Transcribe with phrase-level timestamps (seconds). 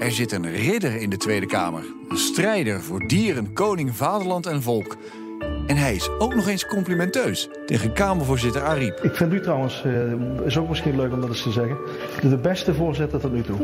[0.00, 1.84] Er zit een ridder in de Tweede Kamer.
[2.08, 4.96] Een strijder voor dieren, koning, vaderland en volk.
[5.66, 8.98] En hij is ook nog eens complimenteus tegen Kamervoorzitter Ariep.
[9.02, 11.78] Ik vind u trouwens, uh, is ook misschien leuk om dat eens te zeggen,
[12.22, 13.56] de beste voorzitter tot nu toe.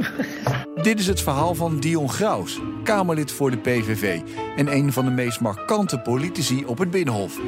[0.82, 4.20] Dit is het verhaal van Dion Graus, Kamerlid voor de PVV
[4.56, 7.40] en een van de meest markante politici op het Binnenhof.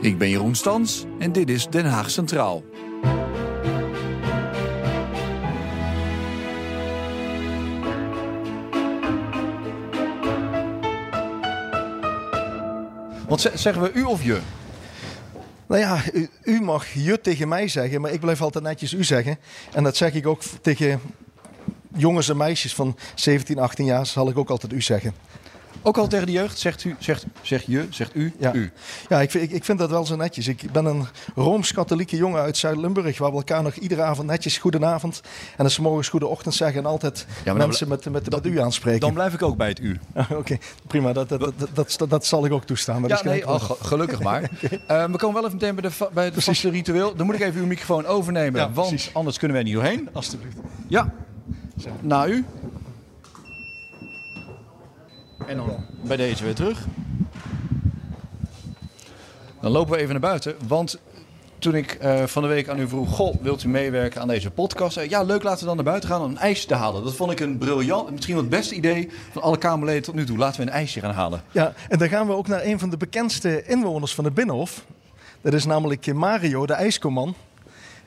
[0.00, 2.62] Ik ben Jeroen Stans en dit is Den Haag Centraal.
[13.32, 14.40] Want zeggen we u of je?
[15.66, 16.02] Nou ja,
[16.44, 19.38] u, mag je tegen mij zeggen, maar ik blijf altijd netjes u zeggen.
[19.72, 21.00] En dat zeg ik ook tegen
[21.96, 25.14] jongens en meisjes van 17, 18 jaar, zal ik ook altijd u zeggen.
[25.82, 28.54] Ook al tegen de jeugd zegt u, zegt, zegt je, zegt u, ja.
[28.54, 28.72] u.
[29.08, 30.48] Ja, ik, ik, ik vind dat wel zo netjes.
[30.48, 35.20] Ik ben een Rooms-Katholieke jongen uit Zuid-Limburg, waar we elkaar nog iedere avond netjes goedenavond
[35.56, 39.00] en als morgens goede ochtend zeggen en altijd ja, mensen met, met, met u aanspreken.
[39.00, 39.98] Dan blijf ik ook bij het u.
[40.40, 41.12] Oké, prima.
[41.12, 43.04] Dat, dat, dat, dat, dat, zal ik ook toestaan.
[43.06, 44.42] ja, nee, oh, gelukkig maar.
[44.64, 45.04] okay.
[45.04, 47.16] uh, we komen wel even meteen bij, de, bij het vaste ritueel.
[47.16, 49.14] Dan moet ik even uw microfoon overnemen, ja, want precies.
[49.14, 50.08] anders kunnen wij niet doorheen.
[50.12, 50.56] Alsjeblieft.
[50.88, 51.12] Ja,
[52.00, 52.44] na u.
[55.46, 56.86] En dan bij deze weer terug.
[59.60, 60.98] Dan lopen we even naar buiten, want
[61.58, 64.50] toen ik uh, van de week aan u vroeg: Goh, wilt u meewerken aan deze
[64.50, 64.98] podcast?
[64.98, 67.04] Uh, ja, leuk, laten we dan naar buiten gaan om een ijsje te halen.
[67.04, 70.26] Dat vond ik een briljant, misschien wel het beste idee van alle Kamerleden tot nu
[70.26, 70.38] toe.
[70.38, 71.42] Laten we een ijsje gaan halen.
[71.50, 74.84] Ja, en dan gaan we ook naar een van de bekendste inwoners van de Binnenhof.
[75.40, 77.34] Dat is namelijk Mario, de ijskoman.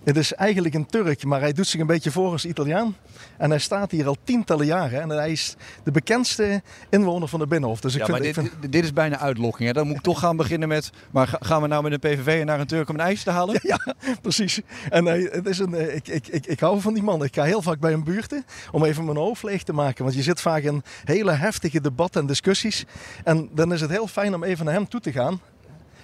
[0.05, 2.95] Het is eigenlijk een Turk, maar hij doet zich een beetje voor als Italiaan.
[3.37, 5.01] En hij staat hier al tientallen jaren.
[5.01, 7.79] En hij is de bekendste inwoner van de Binnenhof.
[7.81, 8.71] Dus ik ja, vind, maar dit, ik vind...
[8.71, 9.67] dit is bijna uitlokking.
[9.67, 9.73] Hè?
[9.73, 10.91] Dan moet ik toch gaan beginnen met...
[11.11, 13.59] Maar gaan we nou met een PVV naar een Turk om een ijs te halen?
[13.61, 14.61] Ja, ja precies.
[14.89, 17.23] En hij, het is een, ik, ik, ik, ik hou van die man.
[17.23, 20.03] Ik ga heel vaak bij een buurten om even mijn hoofd leeg te maken.
[20.03, 22.85] Want je zit vaak in hele heftige debatten en discussies.
[23.23, 25.41] En dan is het heel fijn om even naar hem toe te gaan.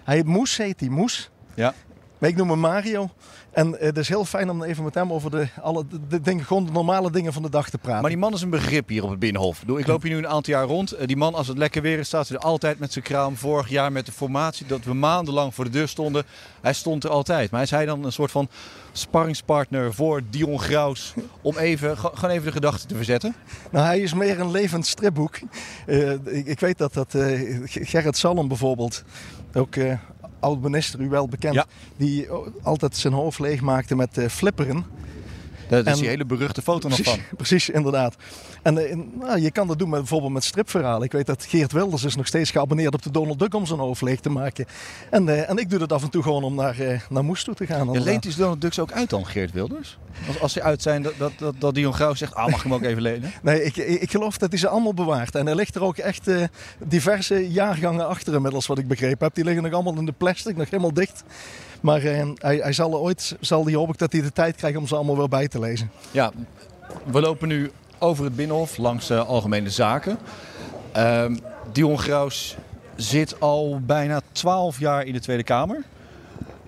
[0.03, 1.29] Hij heet Moes, heet hij Moes.
[1.53, 1.73] Ja.
[2.21, 3.09] Maar ik noem hem Mario.
[3.51, 6.65] En het is heel fijn om even met hem over de, alle, de, dingen, gewoon
[6.65, 8.01] de normale dingen van de dag te praten.
[8.01, 9.63] Maar die man is een begrip hier op het Binnenhof.
[9.77, 10.95] Ik loop hier nu een aantal jaar rond.
[11.07, 13.35] Die man, als het lekker weer is, staat hij er altijd met zijn kraam.
[13.35, 16.23] Vorig jaar met de formatie dat we maandenlang voor de deur stonden.
[16.61, 17.51] Hij stond er altijd.
[17.51, 18.49] Maar is hij dan een soort van
[18.91, 23.35] sparringspartner voor Dion Graus om even, gewoon even de gedachten te verzetten?
[23.71, 25.39] Nou, hij is meer een levend stripboek.
[25.87, 29.03] Uh, ik, ik, weet dat, dat uh, Gerrit Salm bijvoorbeeld
[29.53, 29.93] ook uh,
[30.41, 31.65] oud-minister, u wel bekend, ja.
[31.97, 32.27] die
[32.63, 34.85] altijd zijn hoofd leeg maakte met uh, flipperen.
[35.71, 37.19] Daar is die hele beruchte foto nog van.
[37.37, 38.15] Precies, inderdaad.
[38.61, 41.03] En uh, nou, je kan dat doen met, bijvoorbeeld met stripverhalen.
[41.03, 43.79] Ik weet dat Geert Wilders is nog steeds geabonneerd op de Donald Duck om zijn
[43.79, 44.65] hoofd leeg te maken.
[45.09, 47.43] En, uh, en ik doe dat af en toe gewoon om naar, uh, naar Moes
[47.43, 47.91] toe te gaan.
[47.91, 49.97] Je leent die Donald Ducks ook uit dan, Geert Wilders?
[50.27, 52.63] Als, als ze uit zijn, dat, dat, dat, dat Dion Grauw zegt, ah, mag ik
[52.63, 53.31] hem ook even lenen?
[53.41, 55.35] nee, ik, ik geloof dat hij ze allemaal bewaart.
[55.35, 56.29] En er ligt er ook echt
[56.87, 59.35] diverse jaargangen achter inmiddels, wat ik begrepen heb.
[59.35, 61.23] Die liggen nog allemaal in de plastic, nog helemaal dicht.
[61.81, 64.77] Maar uh, hij, hij, zal ooit, zal die hoop ik dat hij de tijd krijgt
[64.77, 65.91] om ze allemaal weer bij te lezen.
[66.11, 66.31] Ja,
[67.05, 70.17] we lopen nu over het Binnenhof langs uh, Algemene Zaken.
[70.97, 71.25] Uh,
[71.71, 72.57] Dion Graus
[72.95, 75.83] zit al bijna 12 jaar in de Tweede Kamer.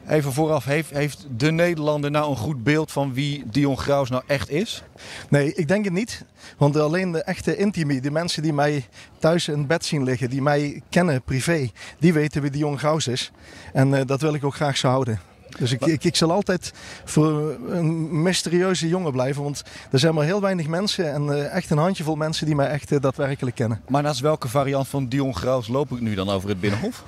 [0.07, 4.23] Even vooraf, heeft, heeft de Nederlander nou een goed beeld van wie Dion Graus nou
[4.27, 4.83] echt is?
[5.29, 6.25] Nee, ik denk het niet.
[6.57, 8.87] Want alleen de echte intimi, de mensen die mij
[9.19, 11.69] thuis in bed zien liggen, die mij kennen privé,
[11.99, 13.31] die weten wie Dion Graus is.
[13.73, 15.19] En uh, dat wil ik ook graag zo houden.
[15.57, 16.73] Dus ik, ik, ik, zal altijd
[17.05, 19.43] voor een mysterieuze jongen blijven.
[19.43, 22.67] Want er zijn maar heel weinig mensen en uh, echt een handjevol mensen die mij
[22.67, 23.81] echt uh, daadwerkelijk kennen.
[23.87, 27.03] Maar naast welke variant van Dion Graus loop ik nu dan over het Binnenhof?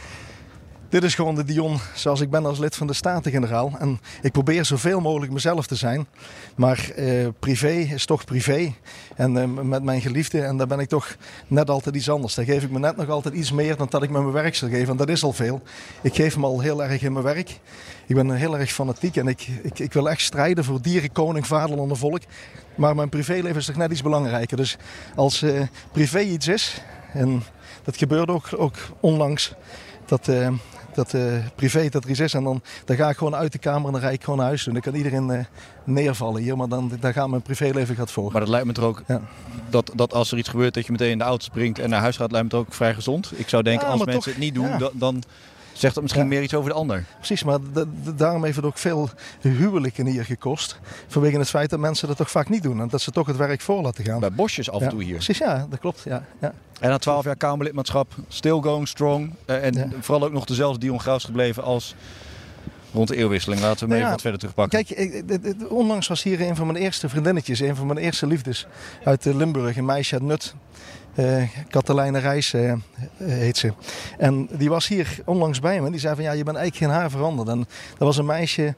[0.96, 3.72] Dit is gewoon de Dion zoals ik ben als lid van de Staten-Generaal.
[3.80, 6.08] En ik probeer zoveel mogelijk mezelf te zijn.
[6.56, 8.74] Maar uh, privé is toch privé.
[9.16, 11.16] En uh, met mijn geliefde, en daar ben ik toch
[11.48, 12.36] net altijd iets anders.
[12.36, 14.56] Daar geef ik me net nog altijd iets meer dan dat ik met mijn werk
[14.56, 14.90] zal geven.
[14.90, 15.62] En dat is al veel.
[16.02, 17.60] Ik geef me al heel erg in mijn werk.
[18.06, 21.48] Ik ben heel erg fanatiek en ik, ik, ik wil echt strijden voor dieren, koning,
[21.48, 22.22] vaderland en volk.
[22.76, 24.58] Maar mijn privéleven is toch net iets belangrijker.
[24.58, 24.78] Dus
[25.16, 26.82] als uh, privé iets is,
[27.14, 27.44] en
[27.84, 29.54] dat gebeurde ook, ook onlangs,
[30.06, 30.30] dat,
[30.96, 32.34] dat uh, privé dat is.
[32.34, 34.48] En dan, dan ga ik gewoon uit de kamer en dan rijd ik gewoon naar
[34.48, 34.68] huis.
[34.68, 35.40] En dan kan iedereen uh,
[35.84, 36.58] neervallen hier.
[36.58, 38.32] Maar dan, dan gaat mijn privéleven gaat voor.
[38.32, 39.22] Maar dat lijkt me toch ook, ja.
[39.70, 42.02] dat, dat als er iets gebeurt dat je meteen in de auto springt en naar
[42.02, 43.32] huis gaat, lijkt me toch ook vrij gezond.
[43.36, 45.24] Ik zou denken, Ja, als mensen toch, het niet doen, dan, dan
[45.78, 46.30] zegt dat misschien Ja.
[46.30, 47.06] meer iets over de ander.
[47.18, 49.10] Precies, maar da- da- daarom heeft het ook veel
[49.42, 50.80] huwelijken hier gekost.
[51.08, 52.82] Vanwege het feit dat mensen dat toch vaak niet doen.
[52.82, 54.20] En dat ze toch het werk voor laten gaan.
[54.20, 55.14] Bij bosjes af en Ja, toe hier.
[55.14, 56.02] Precies, ja, dat klopt.
[56.06, 56.54] Ja, ja.
[56.80, 59.34] En na 12 jaar Kamerlidmaatschap, still going strong.
[59.46, 61.96] Eh, en vooral ook nog dezelfde Dion Graus gebleven als
[62.94, 63.62] rond de eeuwwisseling.
[63.62, 64.86] Laten we hem Nou even wat verder terugpakken.
[64.86, 68.68] Kijk, onlangs was hier een van mijn eerste vriendinnetjes, een van mijn eerste liefdes
[69.04, 70.56] uit eh, Limburg, een meisje uit Nut.
[71.16, 72.80] Eh Katelijne Reis eh, eh,
[73.18, 73.74] heet ze.
[74.18, 75.90] En die was hier onlangs bij me.
[75.90, 77.48] Die zei van ja, je bent eigenlijk geen haar veranderd.
[77.48, 77.60] En
[77.98, 78.76] dat was een meisje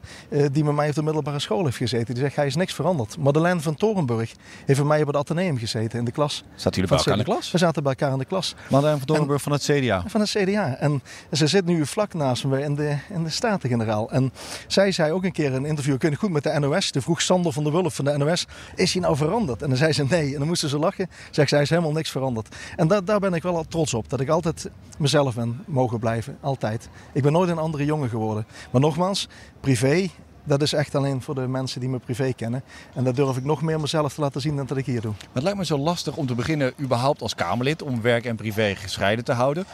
[0.52, 2.14] die met mij op de middelbare school heeft gezeten.
[2.14, 3.16] Die zegt, hij is niks veranderd.
[3.18, 4.32] Madeleine van Torenburg
[4.66, 6.44] heeft bij mij op het ateneum gezeten in de klas.
[6.54, 7.50] Zaten jullie bij elkaar in de klas?
[7.50, 8.54] We zaten bij elkaar in de klas.
[8.70, 10.04] Madeleine van Doornburg van het CDA.
[10.06, 10.76] Van het CDA.
[10.76, 11.02] En
[11.32, 14.10] ze zit nu vlak naast me in de, in de Staten-Generaal.
[14.10, 14.32] En
[14.66, 16.90] zij zei ook een keer in een interview, kun je goed met de NOS?
[16.90, 19.62] Toen vroeg Sander van der Wulf van de NOS, is hij nou veranderd?
[19.62, 20.32] En dan zei ze nee.
[20.32, 21.10] En dan moesten ze lachen.
[21.30, 22.27] Zeg, zij is helemaal niks veranderd.
[22.76, 24.08] En da- daar ben ik wel al trots op.
[24.08, 26.38] Dat ik altijd mezelf ben mogen blijven.
[26.40, 26.88] Altijd.
[27.12, 28.46] Ik ben nooit een andere jongen geworden.
[28.70, 29.28] Maar nogmaals,
[29.60, 30.08] privé...
[30.44, 32.62] Dat is echt alleen voor de mensen die me privé kennen.
[32.94, 35.10] En dat durf ik nog meer mezelf te laten zien dan dat ik hier doe.
[35.10, 38.36] Maar het lijkt me zo lastig om te beginnen überhaupt als Kamerlid om werk en
[38.36, 39.64] privé gescheiden te houden.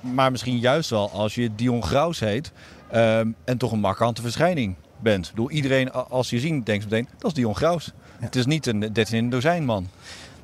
[0.00, 2.52] Maar misschien juist wel als je Dion Graus heet
[2.90, 5.24] ehm, en toch een markante verschijning bent.
[5.26, 7.92] Ik bedoel, iedereen als je ziet denkt meteen, dat is Dion Graus.
[8.20, 9.88] Het is niet een 13 in een dozijn man.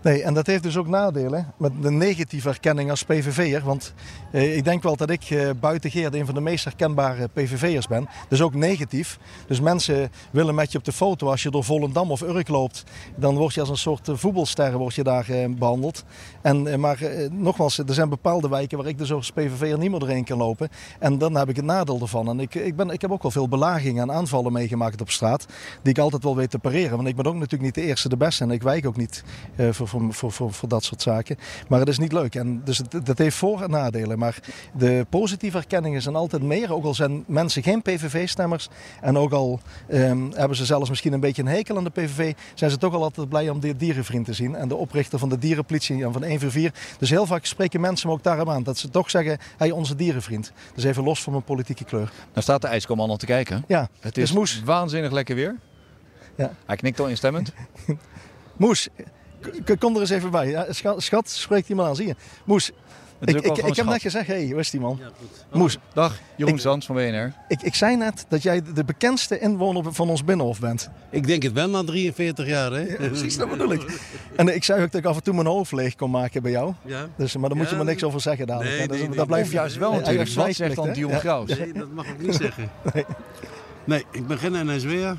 [0.07, 3.65] Nee, en dat heeft dus ook nadelen met de negatieve erkenning als PVV'er.
[3.65, 3.95] Want
[4.33, 7.87] eh, ik denk wel dat ik eh, buiten Geert een van de meest herkenbare PVV'ers
[7.87, 8.09] ben.
[8.29, 9.19] Dus ook negatief.
[9.47, 12.85] Dus mensen willen met je op de foto als je door Volendam of Urk loopt.
[13.17, 16.05] Dan word je als een soort eh, voetbalster word je daar eh, behandeld.
[16.43, 19.91] En, eh, maar eh, nogmaals, er zijn bepaalde wijken waar ik dus als PVV'er niet
[19.91, 20.69] meer doorheen kan lopen.
[20.99, 22.29] En dan heb ik het nadeel ervan.
[22.29, 25.47] En ik, ik, ben, ik heb ook wel veel belagingen en aanvallen meegemaakt op straat.
[25.83, 26.97] Die ik altijd wel weet te pareren.
[26.97, 28.45] Want ik ben ook natuurlijk niet de eerste de beste.
[28.45, 29.25] En ik wijk ook niet
[29.71, 31.37] voor, voor, voor, voor, voor dat soort zaken.
[31.69, 32.35] Maar het is niet leuk.
[32.35, 34.19] En dus het, dat heeft voor- en nadelen.
[34.19, 34.39] Maar
[34.77, 36.73] de positieve erkenningen zijn altijd meer.
[36.75, 38.69] Ook al zijn mensen geen PVV-stemmers.
[39.01, 42.33] En ook al ehm, hebben ze zelfs misschien een beetje een hekel aan de PVV.
[42.55, 44.55] Zijn ze toch al altijd blij om de dierenvriend te zien.
[44.55, 46.97] En de oprichter van de dierenpolitie en van 144.
[46.99, 48.63] Dus heel vaak spreken mensen me ook daarom aan.
[48.63, 50.53] Dat ze toch zeggen, hij onze dierenvriend.
[50.75, 52.13] Dus even los van mijn politieke kleur.
[52.33, 53.65] Dan staat de ijskoman al te kijken.
[53.69, 54.63] Ja, Het is dus Moes.
[54.65, 55.57] waanzinnig lekker weer.
[56.37, 56.53] Ja.
[56.67, 57.53] Hij knikt al instemmend.
[58.57, 58.89] Moes,
[59.79, 60.49] kom er eens even bij.
[60.49, 62.15] Ja, Schat, schat spreekt iemand aan, zie je.
[62.45, 62.71] Moes,
[63.25, 65.01] ik, heb net gezegd, hé, hey, hoe is die man?
[65.53, 67.33] Moes, Dag, Jeroen Zands van BNR.
[67.49, 70.89] ik, ik zei net dat jij de bekendste inwoner van ons Binnenhof bent.
[71.11, 72.85] Ik denk het wel na 43 jaar, hè?
[72.85, 74.01] Precies, dat bedoel ik.
[74.37, 76.51] En ik zei ook dat ik af en toe mijn hoofd leeg kon maken bij
[76.51, 76.73] jou.
[76.85, 77.09] Ja.
[77.17, 78.79] Dus, maar daar moet je Ja, me niks over zeggen dadelijk.
[78.79, 78.89] nee.
[78.89, 80.29] Dus nee, nee, dat blijft juist wel Ja, natuurlijk.
[80.29, 81.13] ja, Wat zegt dan Dion?
[81.13, 81.59] Graus?
[81.59, 82.71] Nee, dat mag ik niet zeggen.
[83.85, 85.17] Nee, ik ben geen NSW'er.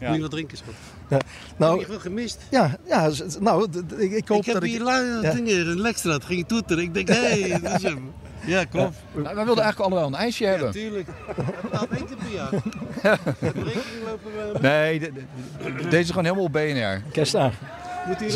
[0.00, 0.06] Ja.
[0.06, 0.74] Moet je wat drinken, schat?
[1.12, 1.18] Ja.
[1.18, 2.38] Heb Nou, je gemist?
[2.50, 3.10] ja, ja,
[3.40, 3.68] nou,
[3.98, 4.82] ik, ik hoop ik heb dat hier ik...
[4.82, 5.32] lui Ja.
[5.32, 6.82] dingen in Lekstraat, ging toeteren.
[6.82, 8.12] Ik denk, hé, hey, dat is hem.
[8.46, 8.96] Ja, klopt.
[9.12, 10.70] Nou, wij wilden eigenlijk allemaal een ijsje Ja, hebben.
[10.70, 11.08] tuurlijk.
[11.36, 12.50] We gaan één keer per jaar.
[12.50, 14.58] De rekening lopen we...
[14.60, 17.02] Nee, de- de- deze is gewoon helemaal op BNR.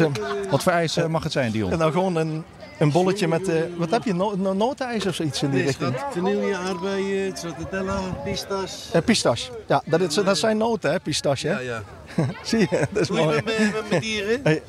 [0.04, 1.72] Ook, eh, Wat voor ijs eh, mag het zijn, Dion?
[1.72, 2.44] En nou gewoon een,
[2.78, 3.48] een bolletje met...
[3.48, 4.14] eh, wat heb je?
[4.14, 5.94] No, no, notenijs of zoiets in die Nee, richting?
[6.10, 8.88] vanille, aardbeien, stracciatella, pistas.
[8.92, 9.50] Eh, pistache.
[9.66, 11.46] Ja, dat, is, dat zijn noten, hè, pistache.
[11.48, 11.52] Hè?
[11.60, 11.82] Ja, ja.
[12.42, 13.36] Zie je, dat is Hoe is mooi.
[13.36, 14.40] het met, met, met dieren?
[14.42, 14.62] Hey,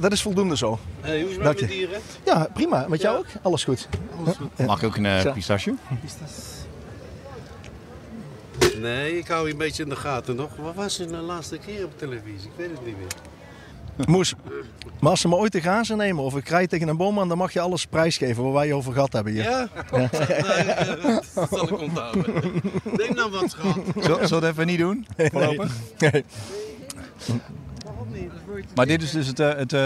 [0.00, 0.78] dat is voldoende zo.
[1.00, 1.76] Hey, hoe is het Dank met je.
[1.76, 2.00] dieren?
[2.24, 2.84] Ja, prima.
[2.88, 3.26] Met jou ook?
[3.42, 3.88] Alles goed.
[4.24, 4.66] Alles goed.
[4.66, 5.32] Mag ik ook een eh, Zo.
[5.32, 5.74] pistache?
[6.00, 6.30] Pistas.
[8.80, 10.50] Nee, ik hou je een beetje in de gaten nog.
[10.56, 12.48] Wat was het de laatste keer op televisie?
[12.48, 13.06] Ik weet het niet meer.
[14.06, 14.34] Moes,
[15.00, 17.28] maar als ze me ooit te grazen nemen of ik rij tegen een boom aan,
[17.28, 19.42] dan mag je alles prijsgeven waar wij je over gehad hebben hier.
[19.42, 19.68] Ja?
[19.90, 22.24] Nee, eh, dat zal ik onthouden.
[22.96, 23.74] Neem nou wat, schat.
[24.04, 25.06] Zullen we het even niet doen?
[25.16, 25.72] Voorlopig?
[25.98, 26.10] Nee.
[26.10, 26.22] Dat
[27.26, 27.42] wordt-
[28.74, 29.80] Maar dit is dus het, eh, het, eh,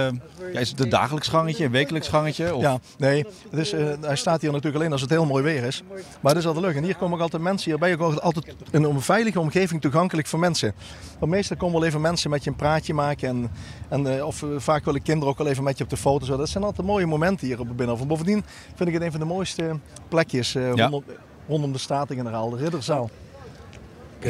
[0.52, 2.54] ja, is het een dagelijks gangetje, een wekelijks gangetje?
[2.54, 2.62] Of?
[2.62, 3.26] Ja, nee.
[3.50, 5.83] Het is, eh, hij staat hier natuurlijk alleen als het heel mooi weer is.
[6.21, 6.76] Maar het is altijd leuk.
[6.76, 7.71] En hier komen ook altijd mensen.
[7.71, 10.75] Hier ben je ook altijd in een veilige omgeving toegankelijk voor mensen.
[11.19, 13.28] Want meestal komen wel even mensen met je een praatje maken.
[13.28, 13.50] En,
[13.88, 16.25] en, eh, of vaak willen kinderen ook wel even met je op de foto.
[16.25, 16.37] Zo.
[16.37, 18.02] Dat zijn altijd mooie momenten hier op het Binnenhof.
[18.02, 19.78] En bovendien vind ik het een van de mooiste
[20.09, 20.83] plekjes eh, Ja.
[20.83, 21.04] rondom,
[21.49, 23.11] rondom de Staten-Generaal, de Ridderzaal.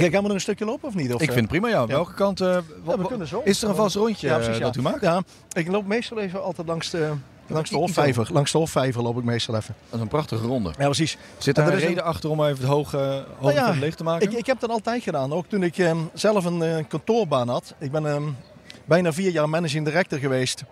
[0.01, 1.15] Kijk, gaan we nog een stukje lopen of niet?
[1.15, 1.35] Of, Ik eh?
[1.35, 1.87] vind het prima, ja.
[1.87, 2.41] Welke kant?
[2.41, 2.65] eh, wat-
[2.97, 3.41] Ja, we kunnen zo.
[3.45, 4.65] Is er een vast rondje Ja, eh, precies, ja.
[4.65, 5.01] dat u maakt?
[5.01, 5.23] Ja,
[5.53, 7.13] ik loop meestal even altijd langs de,
[7.47, 8.29] langs de Hofvijver.
[8.33, 9.75] Langs de Hofvijver loop ik meestal even.
[9.85, 10.73] Dat is een prachtige ronde.
[10.79, 11.17] Ja, precies.
[11.39, 13.95] Zit daar er een reden achter om even het hoge, hoge Nou ja, vet leeg
[13.95, 14.31] te maken?
[14.31, 15.33] Ik, ik heb dat altijd gedaan.
[15.33, 17.75] Ook toen ik ehm, zelf een eh, kantoorbaan had.
[17.79, 18.23] Ik ben ehm,
[18.85, 20.64] bijna vier jaar managing director geweest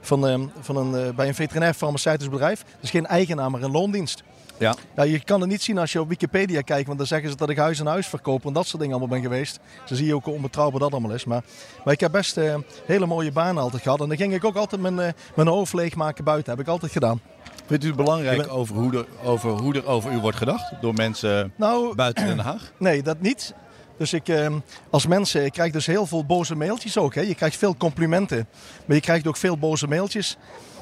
[0.00, 2.64] van, ehm, van een, eh, bij een veterinair farmaceutisch bedrijf.
[2.80, 4.22] Dus geen eigenaar, maar een loondienst.
[4.58, 4.74] Ja.
[4.96, 7.36] Ja, je kan het niet zien als je op Wikipedia kijkt, want dan zeggen ze
[7.36, 9.58] dat ik huis en huis verkoop en dat soort dingen allemaal ben geweest.
[9.88, 11.24] Dan zie je ook hoe onbetrouwbaar dat allemaal is.
[11.24, 11.42] Maar,
[11.84, 12.54] maar ik heb best eh,
[12.86, 14.00] hele mooie banen altijd gehad.
[14.00, 16.52] En dan ging ik ook altijd mijn, eh, mijn hoofd leegmaken buiten.
[16.52, 17.20] Heb ik altijd gedaan.
[17.66, 20.94] Vindt u het belangrijk over, hoe er, over hoe er over u wordt gedacht door
[20.94, 22.72] mensen Nou, buiten Den Haag?
[22.78, 23.54] Nee, dat niet.
[23.96, 24.46] Dus ik, eh,
[24.90, 27.14] als mensen, ik krijg dus heel veel boze mailtjes ook.
[27.14, 27.20] Hè.
[27.20, 28.46] Je krijgt veel complimenten,
[28.86, 30.36] maar je krijgt ook veel boze mailtjes.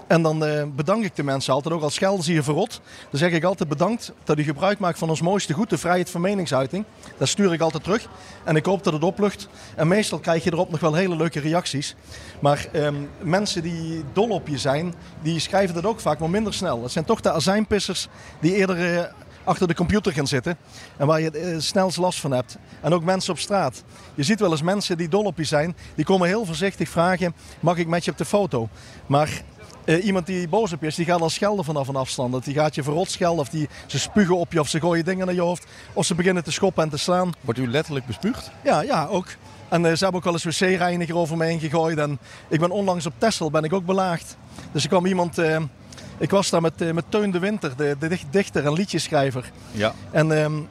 [0.07, 2.81] En dan eh, bedank ik de mensen altijd, ook al schelden ze je verrot.
[3.11, 6.11] Dan zeg ik altijd bedankt dat u gebruik maakt van ons mooiste goed, de vrijheid
[6.11, 6.85] van meningsuiting.
[7.19, 8.09] Dat stuur ik altijd terug.
[8.45, 9.49] En ik hoop dat het oplucht.
[9.77, 11.95] En meestal krijg je erop nog wel hele leuke reacties.
[12.41, 16.55] Maar ehm, mensen die dol op je zijn, die schrijven dat ook vaak, maar minder
[16.55, 16.83] snel.
[16.83, 18.09] Het zijn toch de azijnpissers
[18.41, 19.05] die eerder eh,
[19.45, 20.57] achter de computer gaan zitten.
[20.97, 22.57] En waar je uh, snel last van hebt.
[22.81, 23.83] En ook mensen op straat.
[24.15, 25.77] Je ziet wel eens mensen die dol op je zijn.
[25.95, 28.69] Die komen heel voorzichtig vragen, mag ik met je op de foto?
[29.07, 29.43] Maar
[29.85, 32.45] uh, iemand die boos op je is, die gaat al schelden vanaf een afstand.
[32.45, 35.27] Die gaat je verrot schelden of die, ze spugen op je of ze gooien dingen
[35.27, 35.67] naar je hoofd.
[35.93, 37.33] Of ze beginnen te schoppen en te slaan.
[37.41, 38.51] Wordt u letterlijk bespuugd?
[38.65, 39.27] Ja, ja ook.
[39.69, 41.99] En uh, ze hebben ook wel eens wc-reiniger over me heen gegooid.
[41.99, 42.19] En
[42.49, 44.37] ik ben onlangs op Tessel ben ik ook belaagd.
[44.73, 45.39] Dus er kwam iemand...
[45.39, 45.57] Uh,
[46.23, 49.51] ik was daar met, met Teun de Winter, de, de dichter en liedjeschrijver.
[49.71, 49.95] Ja.
[50.11, 50.69] En, um,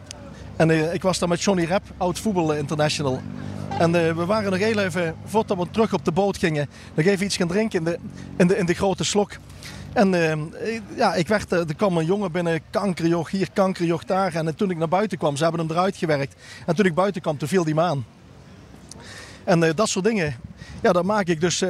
[0.55, 3.22] en ik was daar met Johnny Rep, oud voetbal international.
[3.79, 7.05] En uh, we waren nog heel even, voordat we terug op de boot gingen, nog
[7.05, 7.98] even iets gaan drinken in de,
[8.38, 9.31] in de, in de grote slok.
[9.93, 10.34] En uh,
[10.96, 14.36] ja, ik werd, er kwam een jongen binnen, kankerjoch hier, kankerjoch daar.
[14.36, 16.36] En toen ik naar buiten kwam, ze hebben hem eruit gewerkt.
[16.65, 18.05] En toen ik buiten kwam, toen viel die me aan.
[19.43, 20.36] En uh, dat soort dingen,
[20.81, 21.63] ja, daar maak ik dus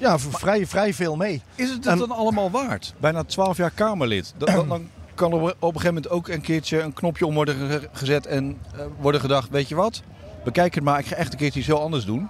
[0.00, 1.42] ja, vrij, vrij veel mee.
[1.54, 2.94] Is het het en, dan allemaal waard?
[3.00, 4.34] Bijna 12 jaar Kamerlid.
[4.36, 7.82] Dan, dan kan er op een gegeven moment ook een keertje een knopje om worden
[7.92, 8.58] gezet en
[9.00, 10.02] worden gedacht, weet je wat?
[10.44, 12.28] bekijk het maar, ik ga echt een keertje iets heel anders doen.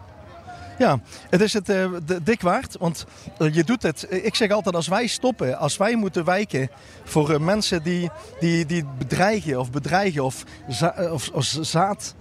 [0.79, 1.01] Ja,
[1.31, 1.91] het is het uh,
[2.23, 3.07] dik waard, want
[3.39, 4.07] uh, je doet het.
[4.11, 6.71] Ik zeg altijd, als wij stoppen, als wij moeten wijken
[7.05, 8.11] voor uh, mensen die,
[8.41, 12.15] die, die bedreigen of bedreigen of, za of, of zaad,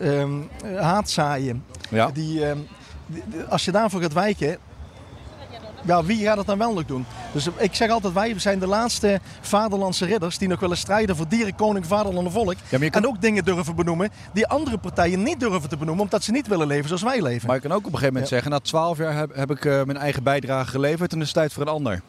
[0.00, 1.64] um, haat zaaien.
[1.90, 2.10] Ja.
[2.10, 2.66] Die, um,
[3.06, 4.58] die, als je daarvoor gaat wijken,
[5.86, 7.06] ja, wie gaat het dan wel nog doen?
[7.32, 11.28] Dus ik zeg altijd, wij zijn de laatste vaderlandse ridders die nog willen strijden voor
[11.28, 12.54] dieren, koning, vaderland en volk.
[12.68, 12.90] Ja, kan...
[12.90, 16.46] En ook dingen durven benoemen die andere partijen niet durven te benoemen, omdat ze niet
[16.46, 17.46] willen leven zoals wij leven.
[17.46, 18.34] Maar je kan ook op een gegeven moment ja.
[18.34, 21.32] zeggen, na twaalf jaar heb, heb ik uh, mijn eigen bijdrage geleverd en het is
[21.32, 22.02] tijd voor een ander.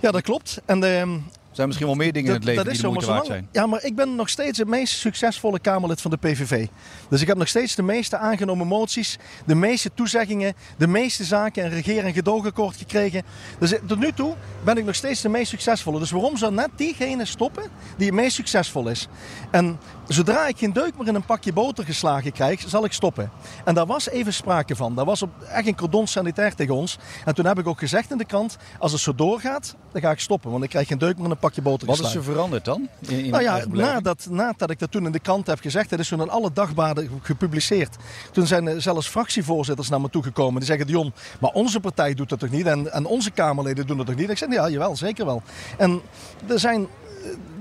[0.00, 0.60] Ja, dat klopt.
[0.64, 1.20] En uh, er
[1.56, 3.48] zijn misschien wel meer dingen in het leven dat die de moeite waard zijn.
[3.52, 6.66] Ja, maar ik ben nog steeds het meest succesvolle Kamerlid van de PVV.
[7.08, 11.64] Dus ik heb nog steeds de meeste aangenomen moties, de meeste toezeggingen, de meeste zaken
[11.64, 13.22] en regeer- en gedoogakkoord gekregen.
[13.58, 14.34] Dus tot nu toe
[14.64, 15.98] ben ik nog steeds de meest succesvolle.
[15.98, 17.64] Dus waarom zou net diegene stoppen
[17.96, 19.08] die het meest succesvol is?
[19.50, 23.30] En zodra ik geen deuk meer in een pakje boter geslagen krijg, zal ik stoppen.
[23.64, 24.94] En daar was even sprake van.
[24.94, 26.98] Daar was op, echt een cordon sanitair tegen ons.
[27.24, 30.10] En toen heb ik ook gezegd in de krant, als het zo doorgaat, dan ga
[30.10, 30.50] ik stoppen.
[30.50, 32.88] Want ik krijg geen deuk meer in een pakje boter Wat is er veranderd dan?
[33.00, 35.98] In, in nou ja, nadat, nadat ik dat toen in de krant heb gezegd, dat
[35.98, 37.96] is toen in alle dagbladen gepubliceerd.
[38.32, 40.56] Toen zijn er zelfs fractievoorzitters naar me toegekomen.
[40.56, 42.66] Die zeggen, Dion, maar onze partij doet dat toch niet?
[42.66, 44.30] En, en onze Kamerleden doen dat toch niet?
[44.30, 45.42] Ik zeg, ja, jawel, zeker wel.
[45.78, 46.00] En
[46.46, 46.86] er zijn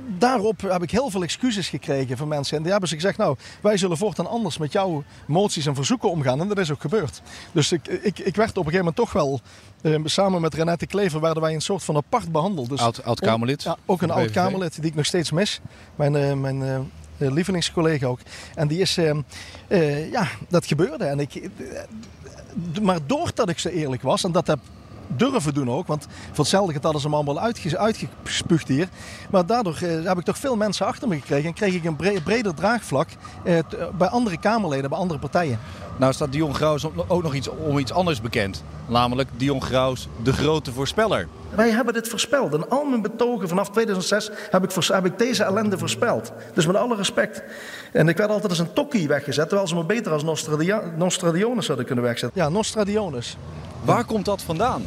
[0.08, 2.58] daarop heb ik heel veel excuses gekregen van mensen.
[2.58, 6.10] En die hebben ze gezegd, nou, wij zullen voortaan anders met jouw moties en verzoeken
[6.10, 6.42] omgaan.
[6.42, 7.22] En dat is ook gebeurd.
[7.52, 9.42] Dus ik, ik, ik werd op een gegeven moment toch wel,
[9.82, 12.70] eh, samen met Renette Klever, werden wij een soort van apart behandeld.
[12.70, 13.64] Dus oud, oud Kamerlid?
[13.64, 15.60] Ja, ook een oud Kamerlid die ik nog steeds mis.
[15.96, 16.62] Mijn, uh, mijn
[17.18, 18.20] uh, lievelingscollega ook.
[18.56, 18.96] En die is,
[20.12, 21.06] ja, dat gebeurde.
[21.06, 21.50] En ik,
[22.82, 24.60] maar doordat ik zo eerlijk was, en dat heb
[25.08, 25.88] durven doen ook.
[25.88, 28.88] Want voor hetzelfde geld hadden hem allemaal uitge uitgespuugd hier.
[29.30, 31.46] Maar daardoor eh, heb ik toch veel mensen achter me gekregen.
[31.46, 33.10] En kreeg ik een bre breder draagvlak
[33.44, 33.60] eh,
[33.98, 35.60] bij andere Kamerleden, bij andere partijen.
[35.98, 38.64] Nou staat Dion Graus ook nog iets, om iets anders bekend.
[38.88, 41.28] Namelijk Dion Graus, de grote voorspeller.
[41.56, 42.54] Wij hebben dit voorspeld.
[42.54, 46.32] In al mijn betogen vanaf 2006 heb ik, heb ik deze ellende voorspeld.
[46.54, 47.44] Dus met alle respect.
[47.92, 51.68] En ik werd altijd als een tokkie weggezet, terwijl ze me beter als Nostradia Nostradionus
[51.68, 52.42] hadden kunnen wegzetten.
[52.42, 53.38] Ja, Nostradionus.
[53.84, 54.84] Waar komt dat vandaan?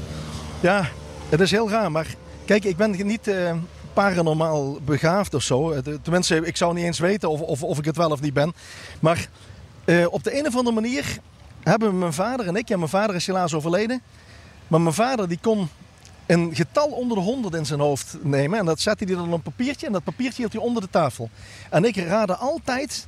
[0.60, 0.88] Ja,
[1.28, 3.52] het is heel raar, maar kijk, ik ben niet uh,
[3.92, 5.74] paranormaal begaafd of zo.
[6.02, 8.54] Tenminste, ik zou niet eens weten of, of, of ik het wel of niet ben.
[9.00, 9.28] Maar
[9.88, 11.18] uh, op de een of andere manier
[11.62, 14.02] hebben mijn vader en ik, ja, mijn vader is helaas overleden.
[14.68, 15.68] Maar mijn vader die kon
[16.26, 18.58] een getal onder de honderd in zijn hoofd nemen.
[18.58, 19.86] En dat zette hij dan op een papiertje.
[19.86, 21.30] En dat papiertje hield hij onder de tafel.
[21.70, 23.06] En ik raadde altijd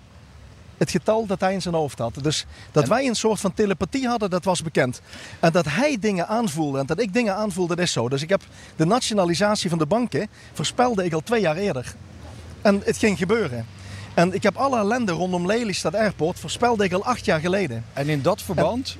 [0.76, 2.14] het getal dat hij in zijn hoofd had.
[2.22, 5.00] Dus dat wij een soort van telepathie hadden, dat was bekend.
[5.40, 8.08] En dat hij dingen aanvoelde en dat ik dingen aanvoelde, dat is zo.
[8.08, 8.42] Dus ik heb
[8.76, 11.94] de nationalisatie van de banken voorspelde ik al twee jaar eerder.
[12.62, 13.66] En het ging gebeuren.
[14.14, 17.84] En ik heb alle ellende rondom Lelystad Airport voorspelde ik al acht jaar geleden.
[17.92, 18.96] En in dat verband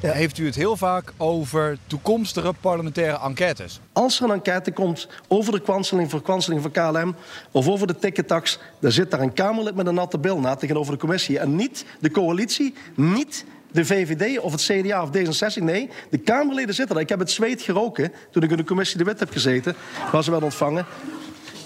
[0.00, 0.12] ja.
[0.12, 3.80] heeft u het heel vaak over toekomstige parlementaire enquêtes.
[3.92, 7.14] Als er een enquête komt over de kwanseling voor kwanseling van KLM
[7.50, 10.92] of over de tickettax, dan zit daar een Kamerlid met een natte bil na tegenover
[10.92, 11.38] de commissie.
[11.38, 15.62] En niet de coalitie, niet de VVD of het CDA of D66.
[15.62, 17.04] Nee, de Kamerleden zitten daar.
[17.04, 19.74] Ik heb het zweet geroken toen ik in de commissie de wet heb gezeten,
[20.12, 20.86] waar ze werden ontvangen.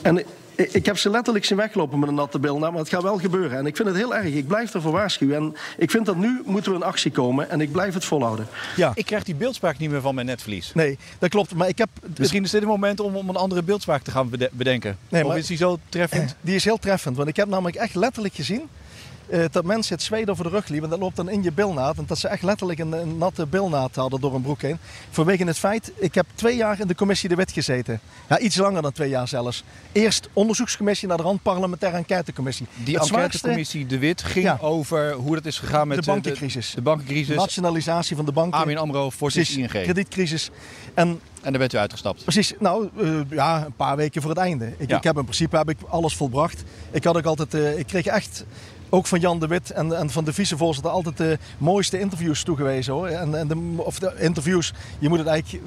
[0.02, 0.22] En
[0.56, 2.58] ik, ik heb ze letterlijk zien weglopen met een natte bil.
[2.58, 3.58] Nou, maar het gaat wel gebeuren.
[3.58, 4.24] En ik vind het heel erg.
[4.26, 5.36] Ik blijf ervoor waarschuwen.
[5.36, 7.50] En ik vind dat nu moeten we in actie komen.
[7.50, 8.46] En ik blijf het volhouden.
[8.76, 8.92] Ja.
[8.94, 10.70] Ik krijg die beeldspraak niet meer van mijn netvlies.
[10.74, 11.54] Nee, dat klopt.
[11.54, 11.88] Maar ik heb...
[12.16, 14.98] Misschien is dit het moment om, om een andere beeldspraak te gaan bedenken.
[15.08, 16.36] Nee, of is die zo treffend?
[16.40, 17.16] Die is heel treffend.
[17.16, 18.68] Want ik heb namelijk echt letterlijk gezien
[19.50, 20.90] dat mensen het zweet over de rug liepen.
[20.90, 21.96] Dat loopt dan in je bilnaad.
[21.96, 24.78] En dat ze echt letterlijk een, een, natte bilnaad hadden door een broek heen.
[25.10, 28.00] Vanwege het feit, ik heb twee jaar in de commissie de wet gezeten.
[28.28, 29.64] Ja, iets langer dan twee jaar zelfs.
[29.92, 32.66] Eerst onderzoekscommissie naar de rand parlementaire enquêtecommissie.
[32.84, 36.68] Die enquêtecommissie De Wit ging over hoe het is gegaan met de bankencrisis.
[36.68, 37.36] De, de, bankencrisis.
[37.36, 38.60] Nationalisatie van de banken.
[38.60, 39.68] Amin AMRO voor Precies, ING.
[39.68, 40.50] kredietcrisis.
[40.94, 42.22] En en daar bent u uitgestapt?
[42.22, 42.52] Precies.
[42.58, 44.66] Nou, uh, ja, een paar weken voor het einde.
[44.78, 46.62] Ik, ik, heb in principe heb ik alles volbracht.
[46.90, 48.44] Ik had ook altijd, uh, ik kreeg echt
[48.88, 52.92] ook van Jan de Wit en, en van de vicevoorzitter altijd de mooiste interviews toegewezen
[52.92, 53.06] hoor.
[53.06, 55.64] En, en de, of de interviews, je moet het eigenlijk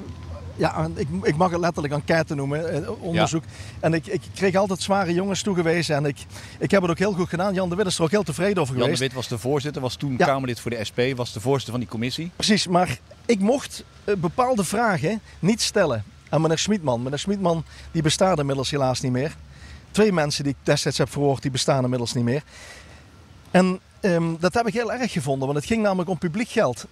[0.60, 3.44] ja, ik, ik, mag het letterlijk enquête noemen, eh, onderzoek.
[3.80, 6.16] En ik, ik, kreeg altijd zware jongens toegewezen en ik,
[6.58, 7.54] ik heb het ook heel goed gedaan.
[7.54, 8.90] Jan de Wit is er ook heel tevreden over geweest.
[8.90, 11.70] Jan de Wit was de voorzitter, was toen Kamerlid voor de SP, was de voorzitter
[11.70, 12.30] van die commissie.
[12.36, 17.02] Precies, maar ik mocht eh, bepaalde vragen niet stellen aan meneer Schmidman.
[17.02, 19.36] Meneer Schmidman die bestaat inmiddels helaas niet meer.
[19.90, 22.42] Twee mensen die ik destijds heb verhoord, die bestaan inmiddels niet meer.
[23.50, 26.84] En um, dat heb ik heel erg gevonden, want het ging namelijk om publiek geld.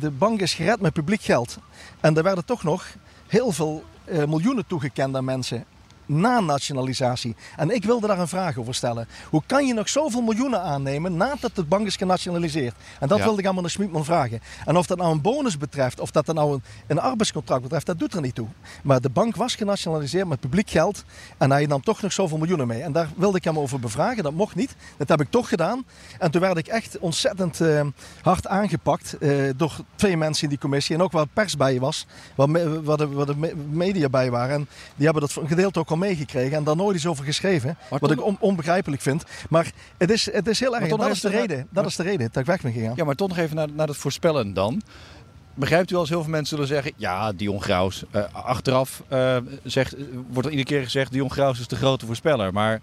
[0.00, 1.58] De bank is gered met publiek geld.
[2.00, 2.86] En er werden toch nog
[3.26, 5.64] heel veel uh, miljoenen toegekend aan mensen
[6.10, 7.36] na nationalisatie.
[7.56, 9.08] En ik wilde daar een vraag over stellen.
[9.30, 12.74] Hoe kan je nog zoveel miljoenen aannemen nadat de bank is genationaliseerd?
[13.00, 14.40] En dat wilde ik aan meneer Schmidman vragen.
[14.64, 17.86] En of dat nou een bonus betreft, of dat dat nou een, een, arbeidscontract betreft,
[17.86, 18.46] dat doet er niet toe.
[18.82, 21.04] Maar de bank was genationaliseerd met publiek geld
[21.38, 22.82] en hij nam toch nog zoveel miljoenen mee.
[22.82, 24.22] En daar wilde ik hem over bevragen.
[24.22, 24.74] Dat mocht niet.
[24.96, 25.84] Dat heb ik toch gedaan.
[26.18, 27.86] En toen werd ik echt ontzettend uh,
[28.22, 30.94] hard aangepakt uh, door twee mensen in die commissie.
[30.94, 34.54] En ook waar pers bij was, waar, me, waar, de, waar de media bij waren.
[34.54, 37.76] En die hebben dat gedeelte ook al meegekregen en daar nooit iets over geschreven.
[37.88, 39.24] wat ik onbegrijpelijk vind.
[39.48, 40.88] Maar het is, het is heel erg.
[40.88, 42.92] Dat, is de, reden, dat is de reden dat ik weg ben gegaan.
[42.96, 44.82] Ja, maar toch nog even naar, naar het voorspellen dan.
[45.54, 48.04] Begrijpt u als heel veel mensen zullen zeggen, ja, Dion Graus.
[48.14, 49.94] Uh, achteraf uh, zegt,
[50.30, 52.52] wordt er iedere keer gezegd, Dion Graus is de grote voorspeller.
[52.52, 52.80] Maar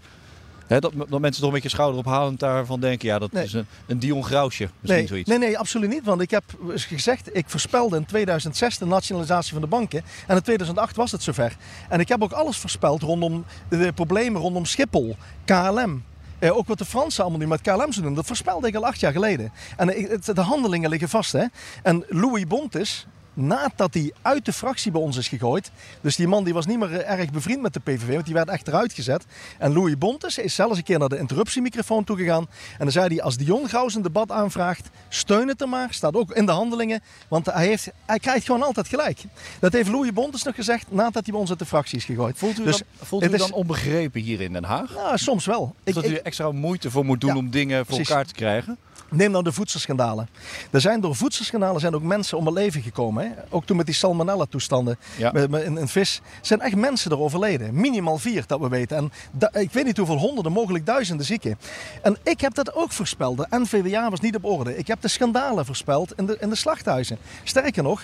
[0.67, 3.07] dat, dat, mensen toch een beetje schouderophalend daarvan denken.
[3.07, 4.63] Ja, dat is een, een Dion Grausje.
[4.63, 5.29] Misschien nee, zoiets.
[5.29, 6.03] Nee, nee, absoluut niet.
[6.03, 6.43] Want ik heb
[6.73, 10.03] gezegd, ik voorspelde in 2006 de nationalisatie van de banken.
[10.27, 11.55] En in 2008 was het zover.
[11.89, 16.03] En ik heb ook alles voorspeld rondom de problemen rondom Schiphol, KLM.
[16.39, 18.85] Eh, ook wat de Fransen allemaal nu met KLM zullen doen, dat voorspelde ik al
[18.85, 19.51] acht jaar geleden.
[19.77, 19.87] En
[20.23, 21.31] de handelingen liggen vast.
[21.31, 21.45] Hè?
[21.83, 25.71] En Louis Bontes, nadat hij uit de fractie bij ons is gegooid.
[26.01, 28.33] Dus die man die was niet meer eh, erg bevriend met de PVV, want die
[28.33, 29.25] werd echt eruit gezet.
[29.57, 32.47] En Louis Bontes is zelfs een keer naar de interruptiemicrofoon toegegaan.
[32.71, 35.87] En dan zei hij, als Dion Graus een debat aanvraagt, steun het er maar.
[35.93, 39.19] Staat ook in de handelingen, want hij, heeft, hij krijgt gewoon altijd gelijk.
[39.59, 42.37] Dat heeft Louis Bontes nog gezegd nadat hij bij ons uit de fractie is gegooid.
[42.37, 44.93] Voelt u, dus dan, voelt u dan onbegrepen hier in Den Haag?
[44.93, 45.75] Nou, soms wel.
[45.83, 48.77] Dat ik, u er extra moeite voor moet doen om dingen voor elkaar te krijgen?
[49.09, 50.29] Neem nou de voedselschandalen.
[50.71, 53.23] Er zijn door voedselschandalen zijn ook mensen om het leven gekomen.
[53.23, 53.29] Hè?
[53.49, 55.33] Ook toen met die salmonella-toestanden ja.
[55.33, 56.21] in, in vis.
[56.41, 57.79] zijn echt mensen er overleden.
[57.79, 58.97] Minimaal vier, dat we weten.
[58.97, 59.11] En
[59.61, 61.59] ik weet niet hoeveel honderden, mogelijk duizenden zieken.
[62.01, 63.37] En ik heb dat ook voorspeld.
[63.37, 64.77] De NVWA was niet op orde.
[64.77, 67.17] Ik heb de schandalen voorspeld in de, in de slachthuizen.
[67.43, 68.03] Sterker nog,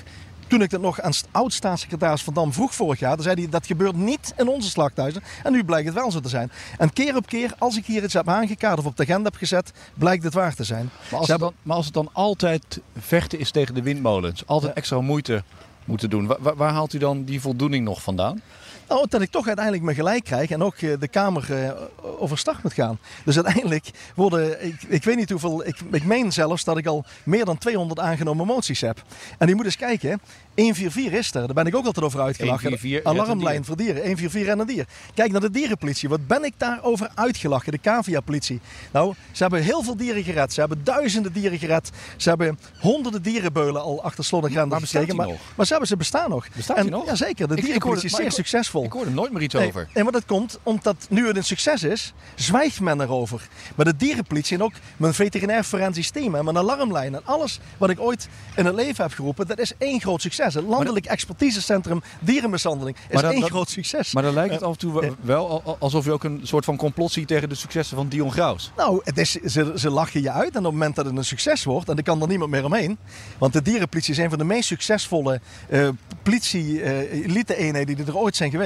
[0.53, 3.65] toen ik dat nog aan oud-staatssecretaris Van Dam vroeg vorig jaar, dan zei hij dat
[3.65, 5.23] gebeurt niet in onze slachthuizen.
[5.43, 6.51] En nu blijkt het wel zo te zijn.
[6.77, 9.35] En keer op keer, als ik hier iets heb aangekaart of op de agenda heb
[9.35, 10.89] gezet, blijkt het waar te zijn.
[11.11, 14.73] Maar als, het dan, maar als het dan altijd vechten is tegen de windmolens, altijd
[14.73, 15.43] extra moeite
[15.85, 18.41] moeten doen, waar, waar haalt u dan die voldoening nog vandaan?
[18.87, 21.71] Nou, dat ik toch uiteindelijk me gelijk krijg en ook eh, de Kamer uh,
[22.19, 22.99] overstag moet gaan.
[23.25, 27.05] Dus uiteindelijk worden, ik, ik weet niet hoeveel, ik, ik meen zelfs dat ik al
[27.23, 29.03] meer dan 200 aangenomen moties heb.
[29.37, 30.21] En je moet eens kijken,
[30.55, 32.69] 144 is er, daar ben ik ook altijd over uitgelachen.
[32.69, 34.85] 144 Alarmlijn voor dieren, 144 en een dier.
[35.13, 38.59] Kijk naar de dierenpolitie, wat ben ik daarover uitgelachen, de cavia-politie.
[38.91, 41.91] Nou, ze hebben heel veel dieren gered, ze hebben duizenden dieren gered.
[42.17, 45.15] Ze hebben honderden dierenbeulen al achter slot en grendel gekregen.
[45.15, 46.47] Maar, maar, ze, hebben, ze bestaan nog.
[46.55, 47.05] Bestaan en, nog?
[47.05, 48.82] Jazeker, de dierenpolitie is zeer succesvol.
[48.83, 49.87] Ik hoor er nooit meer iets nee, over.
[49.93, 53.47] En maar dat komt omdat nu het een succes is, zwijgt men erover.
[53.75, 57.89] Maar de dierenpolitie en ook mijn veterinair forensisch team en mijn alarmlijn en alles wat
[57.89, 60.53] ik ooit in het leven heb geroepen, dat is één groot succes.
[60.53, 64.13] Het landelijk expertisecentrum dierenmishandeling is één groot succes.
[64.13, 67.11] Maar dan lijkt het af en toe wel alsof je ook een soort van complot
[67.11, 68.71] ziet tegen de successen van Dion Graus.
[68.77, 71.25] Nou, het is, ze, ze lachen je uit en op het moment dat het een
[71.25, 72.97] succes wordt, en er kan er niemand meer omheen,
[73.37, 75.89] want de dierenpolitie is een van de meest succesvolle uh,
[76.23, 78.62] politie-elite-eenheden die er ooit zijn geweest.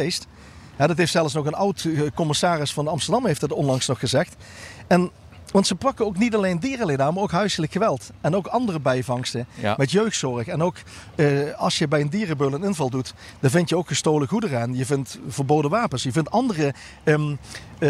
[0.78, 4.36] Ja, dat heeft zelfs nog een oud commissaris van Amsterdam heeft dat onlangs nog gezegd.
[4.88, 5.12] En
[5.52, 8.12] want ze pakken ook niet alleen dierenleden aan, maar ook huiselijk geweld.
[8.22, 10.48] En ook andere bijvangsten met jeugdzorg.
[10.48, 10.76] En ook
[11.16, 14.62] eh, als je bij een dierenbeul een inval doet, dan vind je ook gestolen goederen
[14.62, 14.76] aan.
[14.76, 16.04] Je vindt verboden wapens.
[16.04, 17.38] Je vindt andere um,
[17.80, 17.90] eh,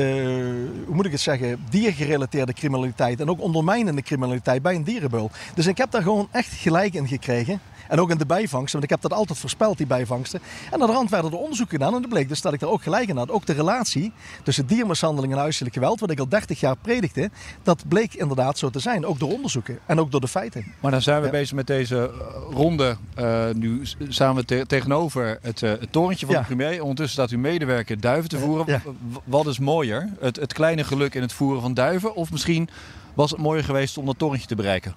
[0.85, 5.31] hoe moet ik het zeggen, diergerelateerde criminaliteit en ook ondermijnende criminaliteit bij een dierenbeul.
[5.53, 7.59] Dus ik heb daar gewoon echt gelijk in gekregen.
[7.89, 10.39] En ook in de bijvangsten, want ik heb dat altijd voorspeld, die bijvangsten.
[10.71, 12.69] En aan de rand werden er onderzoeken gedaan en het bleek dus dat ik er
[12.69, 13.31] ook gelijk in had.
[13.31, 14.11] Ook de relatie
[14.43, 17.29] tussen diermishandeling en huiselijk geweld, wat ik al 30 jaar predikte,
[17.63, 19.05] dat bleek inderdaad zo te zijn.
[19.05, 20.65] Ook door onderzoeken en ook door de feiten.
[20.79, 21.31] Maar dan zijn we Ja.
[21.31, 22.97] bezig met deze eh, ronde.
[23.15, 26.41] Eh, nu staan we te- tegenover het, het torentje van Ja.
[26.41, 26.81] de premier.
[26.81, 28.65] Ondertussen staat uw medewerker duiven te voeren.
[28.67, 28.81] Ja.
[29.23, 30.09] Wat is mooier?
[30.19, 32.15] Het, het kleine geluk in het voeren van duiven?
[32.15, 32.69] Of misschien
[33.13, 34.95] was het mooier geweest om dat torentje te bereiken?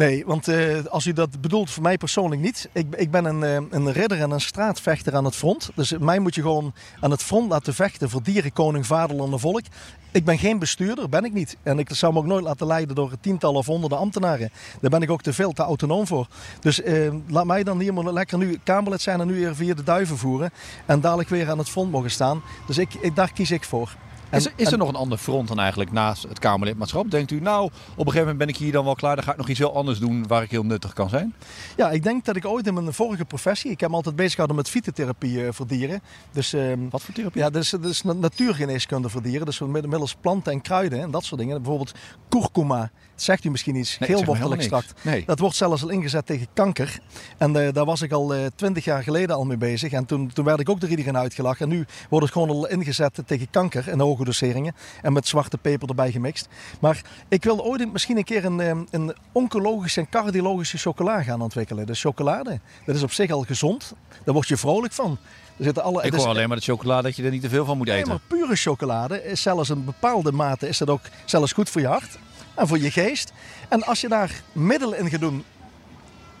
[0.00, 2.68] Nee, want eh, als u dat bedoelt, voor mij persoonlijk niet.
[2.72, 5.70] Ik, ik ben een, eh, een ridder en een straatvechter aan het front.
[5.74, 9.38] Dus mij moet je gewoon aan het front laten vechten voor dieren, koning, vaderland en
[9.38, 9.62] volk.
[10.10, 11.56] Ik ben geen bestuurder, ben ik niet.
[11.62, 14.50] En ik zou me ook nooit laten leiden door tientallen of honderden ambtenaren.
[14.80, 16.26] Daar ben ik ook te veel, te autonoom voor.
[16.60, 19.74] Dus eh, laat mij dan hier maar lekker nu Kamerlid zijn en nu weer via
[19.74, 20.50] de duiven voeren.
[20.86, 22.42] En dadelijk weer aan het front mogen staan.
[22.66, 23.96] Dus ik, ik, daar kies ik voor.
[24.30, 27.10] Is er, is er nog een ander front dan eigenlijk naast het Kamerlidmaatschap?
[27.10, 29.14] Denkt u, nou, op een gegeven moment ben ik hier dan wel klaar.
[29.16, 31.34] Dan ga ik nog iets heel anders doen waar ik heel nuttig kan zijn?
[31.76, 34.30] Ja, ik denk dat ik ooit in mijn vorige professie, ik heb me altijd bezig
[34.30, 36.00] gehouden met fytotherapie eh, voor dieren.
[36.32, 37.40] Dus, ehm, Wat voor therapie?
[37.42, 39.46] ja, dus, dus na- natuurgeneeskunde voor dieren.
[39.46, 41.56] Dus met- middels planten en kruiden en dat soort dingen.
[41.56, 41.92] Bijvoorbeeld
[42.28, 44.92] kurkuma, zegt u misschien iets, Nee, geelwortelextract.
[45.02, 45.22] Nee.
[45.26, 46.98] Dat wordt zelfs al ingezet tegen kanker.
[47.38, 49.92] En eh, daar was ik al twintig jaar geleden al mee bezig.
[49.92, 51.70] En toen, toen werd ik ook de iedereen uitgelachen.
[51.70, 54.74] En nu wordt het gewoon al ingezet tegen kanker en hoge doseringen.
[55.02, 56.48] En met zwarte peper erbij gemixt.
[56.80, 61.40] Maar ik wil ooit misschien een keer een, eh, een oncologische en cardiologische chocola gaan
[61.42, 61.86] ontwikkelen.
[61.86, 63.94] Dus chocolade, dat is op zich al gezond.
[64.24, 65.18] Daar word je vrolijk van.
[65.56, 67.64] Er zitten alle, Ik hoor alleen maar dat chocolade dat je er niet te veel
[67.64, 68.08] van moet Nee, eten.
[68.08, 71.86] maar pure chocolade is zelfs een bepaalde mate is dat ook zelfs goed voor je
[71.86, 72.18] hart
[72.54, 73.32] en voor je geest.
[73.68, 75.44] En als je daar middelen in gaat doen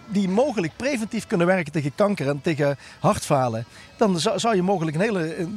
[0.06, 3.64] die mogelijk preventief kunnen werken tegen kanker en tegen hartfalen,
[3.96, 5.48] dan zou, je mogelijk een hele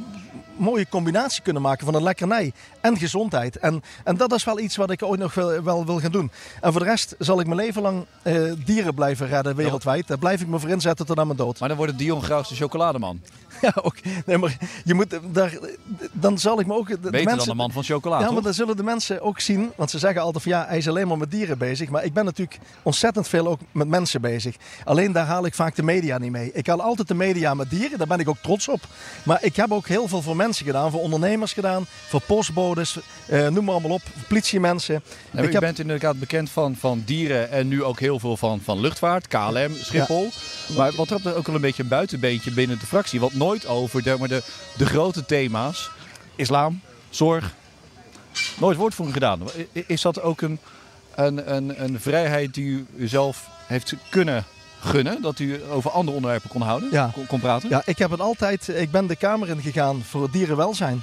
[0.56, 3.58] mooie combinatie kunnen maken van een lekkernij en gezondheid.
[3.58, 6.30] En, en dat is wel iets wat ik ooit nog wel, wel wil gaan doen.
[6.60, 10.06] En voor de rest zal ik mijn leven lang eh, dieren blijven redden wereldwijd.
[10.06, 11.58] Daar blijf ik me voor inzetten tot aan mijn dood.
[11.58, 13.20] Maar dan wordt het Dion Graus de chocolademan.
[13.60, 13.96] Ja, ook.
[14.26, 15.58] Nee, maar je moet daar,
[16.12, 16.88] dan zal ik me ook.
[16.88, 19.40] De, Beter mensen, dan de man van chocolade, Ja, maar dan zullen de mensen ook
[19.40, 21.88] zien, want ze zeggen altijd van ja, hij is alleen maar met dieren bezig.
[21.88, 24.56] Maar ik ben natuurlijk ontzettend veel ook met mensen bezig.
[24.84, 26.50] Alleen daar haal ik vaak de media niet mee.
[26.52, 28.80] Ik haal altijd de media met dieren, daar ben ik ook trots op.
[29.22, 33.48] Maar ik heb ook heel veel voor mensen gedaan, voor ondernemers gedaan, voor postbodes, eh,
[33.48, 35.02] noem maar allemaal op, voor politiemensen.
[35.30, 38.36] Ja, ik u heb- bent inderdaad bekend van, van dieren en nu ook heel veel
[38.36, 40.30] van, van luchtvaart, KLM, Schiphol.
[40.76, 43.20] Maar wat er ook wel een beetje een buitenbeentje binnen de fractie.
[43.20, 44.42] Want nooit over de, maar de,
[44.76, 45.90] de grote thema's,
[46.36, 46.80] islam,
[47.10, 47.54] zorg,
[48.58, 49.40] nooit woordvoering gedaan.
[49.72, 50.58] I- Is dat ook een,
[51.14, 54.44] een, een, een vrijheid die u uzelf heeft kunnen
[54.84, 55.22] gunnen?
[55.22, 57.10] Dat u over andere onderwerpen kon houden, Ja.
[57.12, 57.68] kon, kon praten?
[57.68, 58.68] Ja, ik heb het altijd.
[58.68, 61.02] Ik ben de Kamer in gegaan voor dierenwelzijn.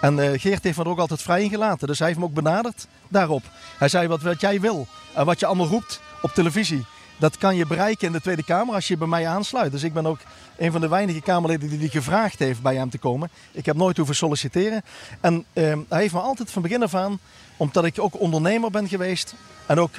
[0.00, 1.86] En eh, Geert heeft me er ook altijd vrij in gelaten.
[1.86, 3.42] Dus hij heeft me ook benaderd daarop.
[3.78, 6.84] Hij zei: wat, wat jij wil en wat je allemaal roept op televisie.
[7.18, 9.72] Dat kan je bereiken in de Tweede Kamer als je bij mij aansluit.
[9.72, 10.18] Dus ik ben ook
[10.56, 13.30] een van de weinige Kamerleden die die gevraagd heeft bij hem te komen.
[13.52, 14.82] Ik heb nooit hoeven solliciteren.
[15.20, 17.18] En eh, hij heeft me altijd van begin af aan,
[17.56, 19.34] omdat ik ook ondernemer ben geweest
[19.66, 19.90] en ook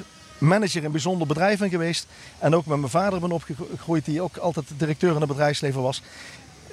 [0.42, 2.06] manager in bijzonder bedrijven geweest.
[2.38, 6.02] En ook met mijn vader ben opgegroeid, die ook altijd directeur in het bedrijfsleven was.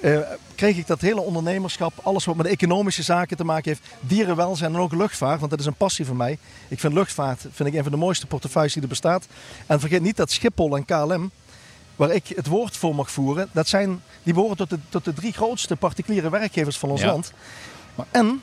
[0.01, 0.19] eh,
[0.55, 4.79] kreeg ik dat hele ondernemerschap, alles wat met economische zaken te maken heeft, dierenwelzijn en
[4.79, 6.37] ook luchtvaart, want dat is een passie van mij.
[6.67, 9.27] Ik vind luchtvaart vind ik een van de mooiste portefeuilles die er bestaat.
[9.65, 11.31] En vergeet niet dat Schiphol en KLM,
[11.95, 15.13] waar ik het woord voor mag voeren, dat zijn, die behoren tot de, tot de
[15.13, 17.07] drie grootste particuliere werkgevers van ons Ja.
[17.07, 17.31] land.
[18.11, 18.41] En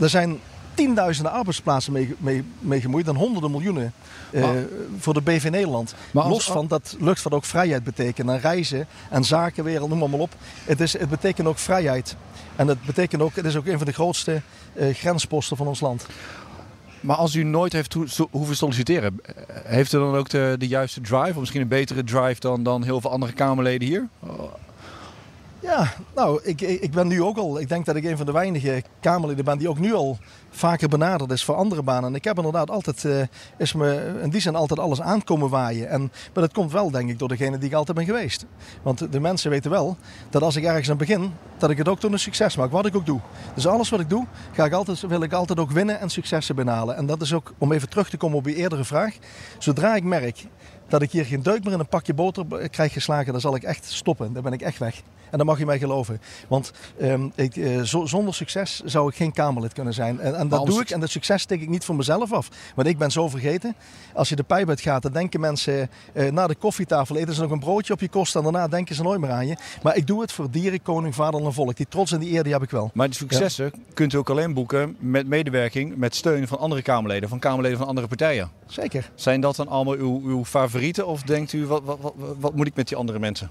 [0.00, 0.40] er zijn
[0.76, 3.92] tienduizenden arbeidsplaatsen mee, mee, mee gemoeid en honderden miljoenen
[4.30, 4.54] eh, Maar-
[4.98, 5.94] voor de BV Nederland.
[6.10, 10.10] Maar als- Los van dat luchtvaart ook vrijheid betekent en reizen en zakenwereld, noem maar,
[10.10, 10.34] maar op.
[10.64, 12.16] Het, is, het betekent ook vrijheid.
[12.56, 14.40] En het betekent ook, het is ook een van de grootste
[14.74, 16.06] eh, grensposten van ons land.
[17.00, 17.96] Maar als u nooit heeft
[18.30, 19.34] hoeven solliciteren, eh,
[19.64, 21.30] heeft u dan ook de, de juiste drive?
[21.30, 24.08] Of misschien een betere drive dan, dan heel veel andere Kamerleden hier?
[25.66, 28.32] Ja, nou, ik, ik ben nu ook al, ik denk dat ik een van de
[28.32, 30.18] weinige Kamerleden ben die ook nu al
[30.50, 32.08] vaker benaderd is voor andere banen.
[32.08, 33.22] En ik heb inderdaad altijd, eh,
[33.58, 35.88] is me in die zin altijd alles aankomen waaien.
[35.88, 38.46] En, maar dat komt wel, denk ik, door degene die ik altijd ben geweest.
[38.82, 39.96] Want de mensen weten wel
[40.30, 42.86] dat als ik ergens aan begin, dat ik het ook tot een succes maak, wat
[42.86, 43.20] ik ook doe.
[43.54, 46.54] Dus alles wat ik doe, ga ik altijd, wil ik altijd ook winnen en successen
[46.54, 46.96] benalen.
[46.96, 49.14] En dat is ook, om even terug te komen op uw eerdere vraag,
[49.58, 50.44] zodra ik merk
[50.88, 53.62] dat ik hier geen deuk meer in een pakje boter krijg geslagen, dan zal ik
[53.62, 54.32] echt stoppen.
[54.32, 55.02] Dan ben ik echt weg.
[55.30, 56.20] En dan mag je mij geloven.
[56.48, 60.20] Want ehm, ik, eh, zo- zonder succes zou ik geen Kamerlid kunnen zijn.
[60.20, 60.90] En, en dat doe ik.
[60.90, 62.48] En dat succes steek ik niet voor mezelf af.
[62.74, 63.74] Want ik ben zo vergeten.
[64.14, 67.40] Als je de pijp uit gaat, dan denken mensen uh, na de koffietafel eten ze
[67.42, 68.36] nog een broodje op je kost.
[68.36, 69.56] En daarna denken ze nooit meer aan je.
[69.82, 71.76] Maar ik doe het voor dieren, koning, vader en volk.
[71.76, 72.90] Die trots en die eer die heb ik wel.
[72.94, 77.28] Maar die successen kunt u ook alleen boeken met medewerking, met steun van andere Kamerleden,
[77.28, 78.50] van Kamerleden van andere partijen.
[78.66, 79.10] Zeker.
[79.14, 81.06] Zijn dat dan allemaal uw, uw favorieten?
[81.06, 83.50] Of denkt u, wat, wat, wat, wat moet ik met die andere mensen?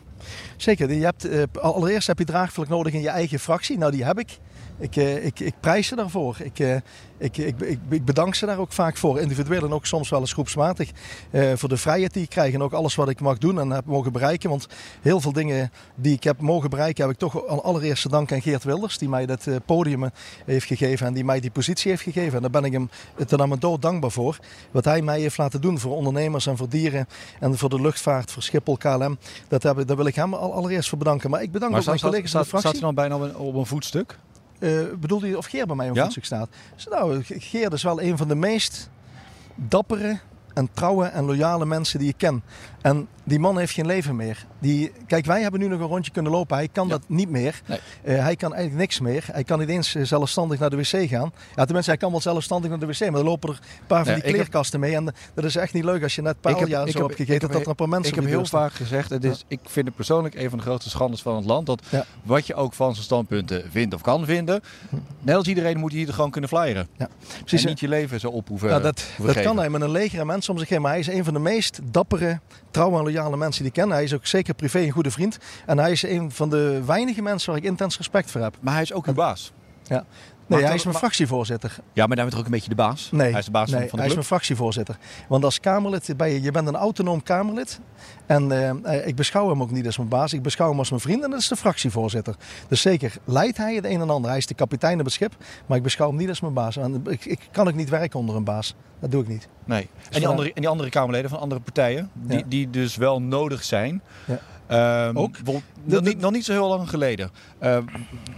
[0.57, 0.89] Zeker.
[0.89, 3.77] Hebt, uh, allereerst heb je draagvlak nodig in je eigen fractie.
[3.77, 4.37] Nou, die heb ik.
[4.79, 6.37] Ik, uh, ik, ik prijs ze daarvoor.
[6.39, 6.75] Ik, uh,
[7.17, 9.19] ik, ik, ik, ik, bedank ze daar ook vaak voor.
[9.19, 10.89] Individueel en ook soms wel eens groepsmatig.
[11.55, 13.85] Voor de vrijheid die ik krijg en ook alles wat ik mag doen en heb
[13.85, 14.49] mogen bereiken.
[14.49, 14.67] Want
[15.01, 18.41] heel veel dingen die ik heb mogen bereiken heb ik toch al allereerste dank aan
[18.41, 18.97] Geert Wilders.
[18.97, 20.09] Die mij dat podium
[20.45, 22.35] heeft gegeven en die mij die positie heeft gegeven.
[22.35, 22.89] En daar ben ik hem
[23.27, 24.37] ten aan mijn dood dankbaar voor.
[24.71, 27.07] Wat hij mij heeft laten doen voor ondernemers en voor dieren.
[27.39, 29.17] En voor de luchtvaart, voor Schiphol, KLM.
[29.47, 31.29] Dat heb, daar wil ik hem allereerst voor bedanken.
[31.29, 32.59] Maar ik bedank maar ook mijn collega's in de fractie.
[32.59, 34.17] Staat hij dan bijna op een, op een voetstuk?
[34.59, 36.03] Uh, bedoelde je of Geer bij mij op ja?
[36.03, 36.49] voetstuk staat?
[36.75, 38.89] Dus, nou, Geer is wel een van de meest
[39.55, 40.19] dappere
[40.53, 42.43] en trouwe en loyale mensen die ik ken.
[42.81, 44.45] En die man heeft geen leven meer.
[44.59, 46.57] Die, kijk, wij hebben nu nog een rondje kunnen lopen.
[46.57, 46.91] Hij kan ja.
[46.91, 47.61] dat niet meer.
[47.65, 47.79] Nee.
[48.03, 49.25] Uh, hij kan eigenlijk niks meer.
[49.31, 51.33] Hij kan niet eens zelfstandig naar de wc gaan.
[51.55, 52.99] Ja, tenminste, hij kan wel zelfstandig naar de wc.
[52.99, 54.89] Maar er lopen er een paar van die kleerkasten heb...
[54.89, 54.99] mee.
[54.99, 57.51] En dat is echt niet leuk als je net paaljaar zo hebt gegeten.
[57.51, 59.95] dat er een paar mensen Ik heb heel vaak gezegd, het is, ik vind het
[59.95, 61.65] persoonlijk een van de grootste schandes van het land.
[61.65, 61.81] Dat
[62.23, 64.61] wat je ook van zijn standpunten vindt of kan vinden.
[65.21, 66.87] Net als iedereen moet hier gewoon kunnen flyeren.
[66.97, 67.09] Ja.
[67.39, 67.63] Precies.
[67.63, 68.69] En niet je leven zo ophoeven.
[68.69, 70.81] Ja, dat, dat kan hij met een leger mensen om zich heen.
[70.81, 72.39] Maar hij is een van de meest dappere
[72.71, 73.95] trouwe en loyale mensen die kennen.
[73.95, 75.37] Hij is ook zeker privé een goede vriend.
[75.65, 78.57] En hij is een van de weinige mensen waar ik intens respect voor heb.
[78.59, 79.51] Maar hij is ook uw baas.
[79.83, 80.05] Ja.
[80.47, 81.77] Nee, hij is mijn fractievoorzitter.
[81.93, 83.09] Ja, maar daarmee ook een beetje de baas.
[83.11, 84.97] Nee, hij is de baas nee, van, de hij is mijn fractievoorzitter.
[85.27, 87.79] Want als Kamerlid, ben je, je bent een autonoom Kamerlid.
[88.25, 90.33] En uh, ik beschouw hem ook niet als mijn baas.
[90.33, 92.35] Ik beschouw hem als mijn vriend en dat is de fractievoorzitter.
[92.67, 94.29] Dus zeker leidt hij het een en ander.
[94.29, 95.35] Hij is de kapitein op het schip.
[95.65, 96.77] Maar ik beschouw hem niet als mijn baas.
[96.77, 98.75] En ik, ik kan ook niet werken onder een baas.
[98.99, 99.47] Dat doe ik niet.
[99.65, 99.89] Nee.
[99.97, 102.43] Dus en, die andere, en die andere Kamerleden van andere partijen, die, ja.
[102.47, 104.01] die dus wel nodig zijn.
[104.25, 104.39] Ja.
[105.07, 105.37] Um, ook?
[105.83, 107.31] Nog niet, nog niet zo heel lang geleden
[107.61, 107.77] uh,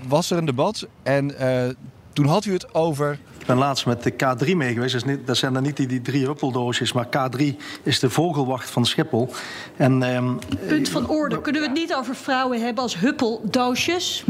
[0.08, 1.70] was er een debat en uh,
[2.18, 3.20] toen had u het over.
[3.40, 4.94] Ik ben laatst met de K3 mee geweest.
[4.94, 7.44] Dat, niet, dat zijn dan niet die, die drie huppeldoosjes, maar K3
[7.84, 9.30] is de vogelwacht van Schiphol.
[9.76, 11.42] En, um, Punt van orde.
[11.42, 14.24] Kunnen we het niet over vrouwen hebben als huppeldoosjes?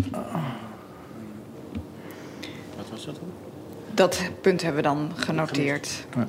[2.75, 3.31] Wat was dat dan?
[3.93, 6.05] Dat punt hebben we dan genoteerd.
[6.15, 6.27] Ja,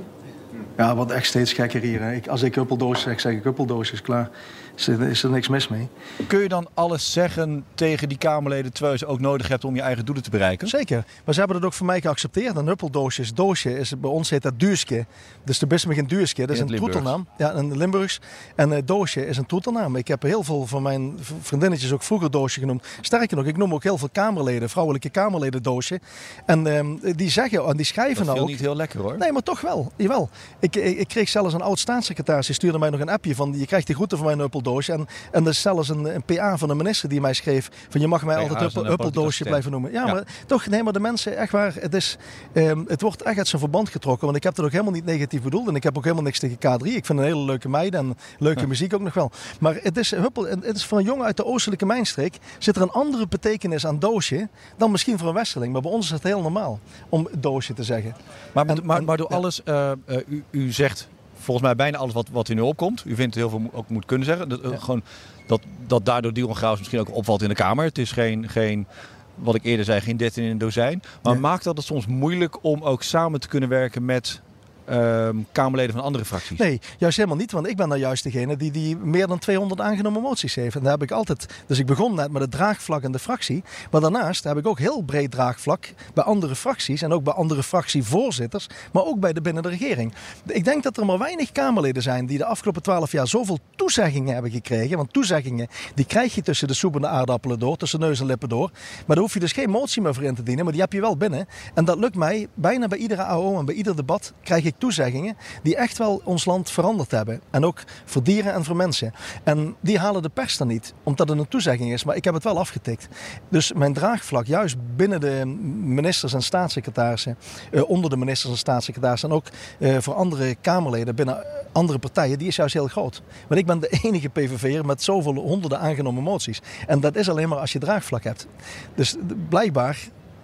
[0.77, 2.01] ja wat echt steeds gekker hier.
[2.01, 2.13] Hè.
[2.13, 4.31] Ik, als ik huppeldoosjes zeg, zeg ik huppeldoosjes, klaar
[4.79, 5.89] is er, is er niks mis mee.
[6.27, 9.75] Kun je dan alles zeggen tegen die Kamerleden terwijl je ze ook nodig hebt om
[9.75, 10.69] je eigen doelen te bereiken?
[10.69, 11.05] Zeker.
[11.25, 12.57] Maar ze hebben dat ook voor mij geaccepteerd.
[12.57, 15.07] Een huppeldoosje doosje is bij ons heet dat duurske.
[15.45, 16.47] Dus de Bismig een duurske.
[16.47, 17.29] Dat is een troetelnaam.
[17.37, 18.21] Ja, een Limburgs.
[18.55, 19.97] En uh, doosje is een troetelnaam.
[19.97, 22.87] Ik heb heel veel van mijn vriendinnetjes ook vroeger doosje genoemd.
[23.01, 26.01] Sterker nog, ik noem ook heel veel Kamerleden, vrouwelijke Kamerleden doosje.
[26.47, 28.49] En uh, die zeggen en die schrijven dat nou ook.
[28.49, 29.19] niet heel lekker hoor.
[29.19, 29.93] Nee, maar toch wel.
[29.97, 30.29] Jawel.
[30.59, 32.47] Ik, ik, ik kreeg zelfs een oud staatssecretaris.
[32.47, 34.68] Die stuurde mij nog een appje van je krijgt de groeten van mijn huppeldoosje.
[34.77, 38.01] En, en er is zelfs een, een, PA van de minister die mij schreef van
[38.01, 39.93] je mag mij altijd huppel, huppeldoosje blijven noemen.
[39.93, 42.17] Ja, ja, maar toch, nee, maar de mensen, echt waar, het, is,
[42.55, 44.25] um, het wordt echt uit zijn verband getrokken.
[44.25, 45.69] Want ik heb dat ook helemaal niet negatief bedoeld.
[45.69, 46.87] En ik heb ook helemaal niks tegen K3.
[46.87, 48.67] Ik vind een hele leuke meid en leuke ja.
[48.67, 49.31] muziek ook nog wel.
[49.61, 52.83] Maar het is, huppel, het is voor een jongen uit de oostelijke mijnstreek zit er
[52.83, 55.73] een andere betekenis aan doosje dan misschien voor een westerling.
[55.73, 58.15] Maar bij ons is het heel normaal om doosje te zeggen.
[58.53, 61.09] Maar, en, maar, maar door alles, uh, uh, u, u zegt
[61.49, 63.03] volgens mij bijna alles wat, wat u nu opkomt.
[63.07, 64.49] U vindt heel veel ook moet kunnen zeggen.
[64.49, 64.77] Dat, ja.
[64.77, 65.03] gewoon,
[65.47, 67.85] dat, dat daardoor Dion Graus misschien ook opvalt in de Kamer.
[67.85, 68.87] Het is geen, geen
[69.35, 71.03] wat ik eerder zei, geen 13 in een dozijn.
[71.23, 74.41] Maar maakt dat het soms moeilijk om ook samen te kunnen werken met
[74.91, 76.59] um, Kamerleden van andere fracties?
[76.59, 77.53] Nee, juist helemaal niet.
[77.53, 80.77] Want ik ben nou juist degene die, die meer dan 200 aangenomen moties heeft.
[80.77, 81.47] En daar heb ik altijd...
[81.67, 83.63] Dus ik begon net met het draagvlak in de fractie.
[83.91, 87.03] Maar daarnaast heb ik ook heel breed draagvlak bij andere fracties.
[87.03, 88.67] En ook bij andere fractievoorzitters.
[88.93, 90.15] Maar ook bij de binnen de regering.
[90.47, 94.33] Ik denk dat er maar weinig Kamerleden zijn die de afgelopen 12 jaar zoveel toezeggingen
[94.33, 94.97] hebben gekregen.
[94.97, 97.77] Want toezeggingen, die krijg je tussen de soep en de aardappelen door.
[97.77, 98.71] Tussen neus en lippen door.
[99.07, 100.65] Maar daar hoef je dus geen motie meer voor in te dienen.
[100.65, 101.47] Maar die heb je wel binnen.
[101.75, 105.37] En dat lukt mij bijna bij iedere AO en bij ieder debat krijg ik toezeggingen
[105.63, 107.41] die echt wel ons land veranderd hebben.
[107.51, 109.13] En ook voor dieren en voor mensen.
[109.43, 112.05] En die halen de pers dan niet, omdat het een toezegging is.
[112.05, 113.09] Maar ik heb het wel afgetikt.
[113.49, 115.47] Dus mijn draagvlak, juist binnen de
[115.83, 117.39] ministers en staatssecretarissen,
[117.71, 119.47] uh, onder de ministers en staatssecretarissen en ook
[119.79, 123.23] uh, voor andere Kamerleden binnen andere partijen, die is juist heel groot.
[123.49, 126.61] Want ik ben de enige PVV'er met zoveel honderden aangenomen moties.
[126.87, 128.47] En dat is alleen maar als je draagvlak hebt.
[128.95, 129.17] Dus
[129.49, 129.99] blijkbaar.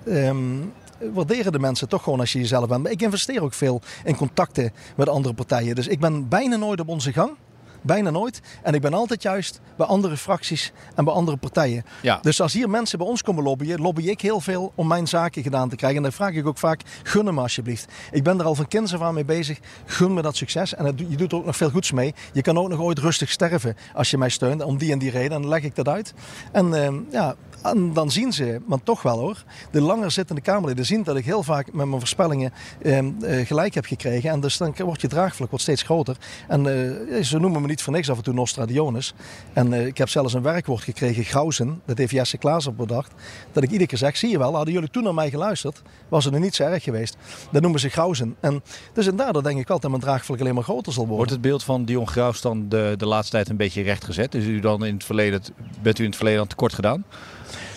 [0.09, 0.73] Um,
[1.12, 2.83] waarderen de mensen toch gewoon als je jezelf bent.
[2.83, 5.74] Maar ik investeer ook veel in contacten met andere partijen.
[5.74, 7.37] Dus ik ben bijna nooit op onze gang.
[7.85, 8.40] bijna nooit.
[8.62, 11.85] En ik ben altijd juist bij andere fracties en bij andere partijen.
[12.02, 12.18] Ja.
[12.22, 15.42] Dus als hier mensen bij ons komen lobbyen, lobby ik heel veel om mijn zaken
[15.42, 15.96] gedaan te krijgen.
[15.96, 17.92] En dan vraag ik ook vaak, gun me alsjeblieft.
[18.11, 19.59] Ik ben er al van kinds af aan mee bezig.
[19.87, 20.74] Gun me dat succes.
[20.74, 22.14] En het, je doet er ook nog veel goeds mee.
[22.33, 24.62] Je kan ook nog ooit rustig sterven als je mij steunt.
[24.62, 25.33] Om die en die reden.
[25.33, 26.14] En dan leg ik dat uit.
[26.52, 30.87] En uh, ja, en dan zien ze, maar toch wel hoor, de langer zittende Kamerleden
[30.87, 33.07] zien dat ik heel vaak met mijn voorspellingen eh,
[33.44, 34.31] gelijk heb gekregen.
[34.31, 36.16] En dus dan wordt je draagvlak wordt steeds groter.
[36.48, 39.14] En uh, ze noemen me niet voor niks af en toe Nostradionis.
[39.53, 41.81] En uh, ik heb zelfs een werkwoord gekregen, Grauzen.
[41.85, 43.12] Dat heeft Jesse Klaas op bedacht.
[43.53, 46.24] Dat ik iedere keer zeg, zie je wel, hadden jullie toen naar mij geluisterd, was
[46.24, 47.16] het er niet zo erg geweest.
[47.50, 48.37] Dat noemen ze Grauzen.
[48.40, 51.16] En dus inderdaad denk ik wel dat mijn draagvlak alleen maar groter zal worden.
[51.16, 54.35] Wordt het beeld van Dion Graus dan de, de laatste tijd een beetje rechtgezet?
[54.35, 55.42] Is u dan in het verleden,
[55.83, 57.05] bent u in het verleden tekort gedaan?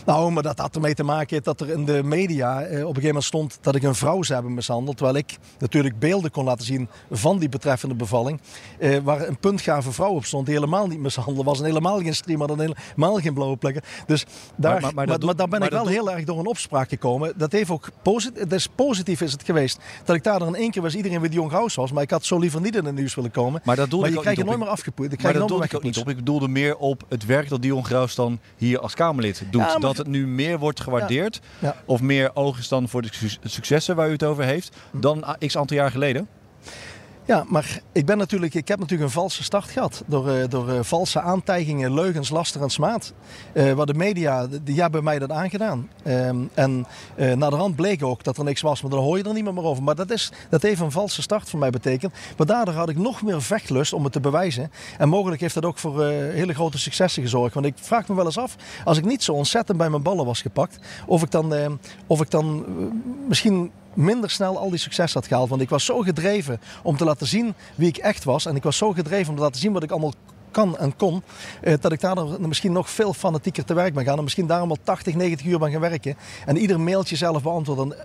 [0.07, 2.85] Nou, maar dat had ermee te maken dat er in de media eh, op een
[2.85, 4.97] gegeven moment stond dat ik een vrouw zou hebben mishandeld.
[4.97, 8.41] Terwijl ik natuurlijk beelden kon laten zien van die betreffende bevalling.
[8.79, 11.59] Eh, waar een puntgave vrouw op stond die helemaal niet mishandeld was.
[11.59, 13.81] En helemaal geen streamer, en helemaal geen blauwe plekken.
[14.05, 16.47] Dus daar, maar, maar, maar, maar, maar daar ben ik wel heel erg door een
[16.47, 17.33] opspraak gekomen.
[17.37, 19.79] Dat heeft ook positief, dus positief is het geweest.
[20.03, 21.91] Dat ik daar dan in één keer was iedereen weer Jong Gauws was.
[21.91, 23.61] Maar ik had zo liever niet in het nieuws willen komen.
[23.63, 25.21] Maar, dat maar je krijgt je nooit meer afgepoeid.
[25.21, 26.09] Maar dat doelde ik ook niet op.
[26.09, 29.61] Ik bedoelde meer op het werk dat Dion Graus dan hier als Kamerlid doet.
[29.61, 31.39] Ja, dat het nu meer wordt gewaardeerd.
[31.85, 33.09] Of meer oog is dan voor de
[33.43, 34.75] successen waar u het over heeft.
[34.91, 36.27] Dan x aantal jaar geleden.
[37.27, 40.03] Ja, maar ik, ben natuurlijk, ik heb natuurlijk een valse start gehad.
[40.05, 43.13] Door, uh, door uh, valse aantijgingen, leugens, laster en smaad.
[43.53, 45.89] Uh, waar de media, die hebben mij dat aangedaan.
[46.07, 46.85] Um, en
[47.15, 49.43] na de rand bleek ook dat er niks was, maar daar hoor je er niet
[49.43, 49.83] meer over.
[49.83, 52.13] Maar dat, is, dat heeft een valse start voor mij betekend.
[52.37, 54.71] Maar daardoor had ik nog meer vechtlust om het te bewijzen.
[54.97, 57.53] En mogelijk heeft dat ook voor hele grote successen gezorgd.
[57.53, 60.25] Want ik vraag me wel eens af, als ik niet zo ontzettend bij mijn ballen
[60.25, 62.65] was gepakt, of ik dan, of ik dan
[63.27, 65.49] misschien minder snel al die succes had gehaald.
[65.49, 68.45] Want ik was zo gedreven om te laten zien wie ik echt was.
[68.45, 70.13] En ik was zo gedreven om te laten zien wat ik allemaal
[70.51, 71.23] kan en kon,
[71.61, 74.17] eh, dat ik daar misschien nog veel fanatieker te werk ben gaan.
[74.17, 76.17] En misschien daarom al 80, 90 uur ben gaan werken.
[76.45, 77.95] En ieder mailtje zelf beantwoorden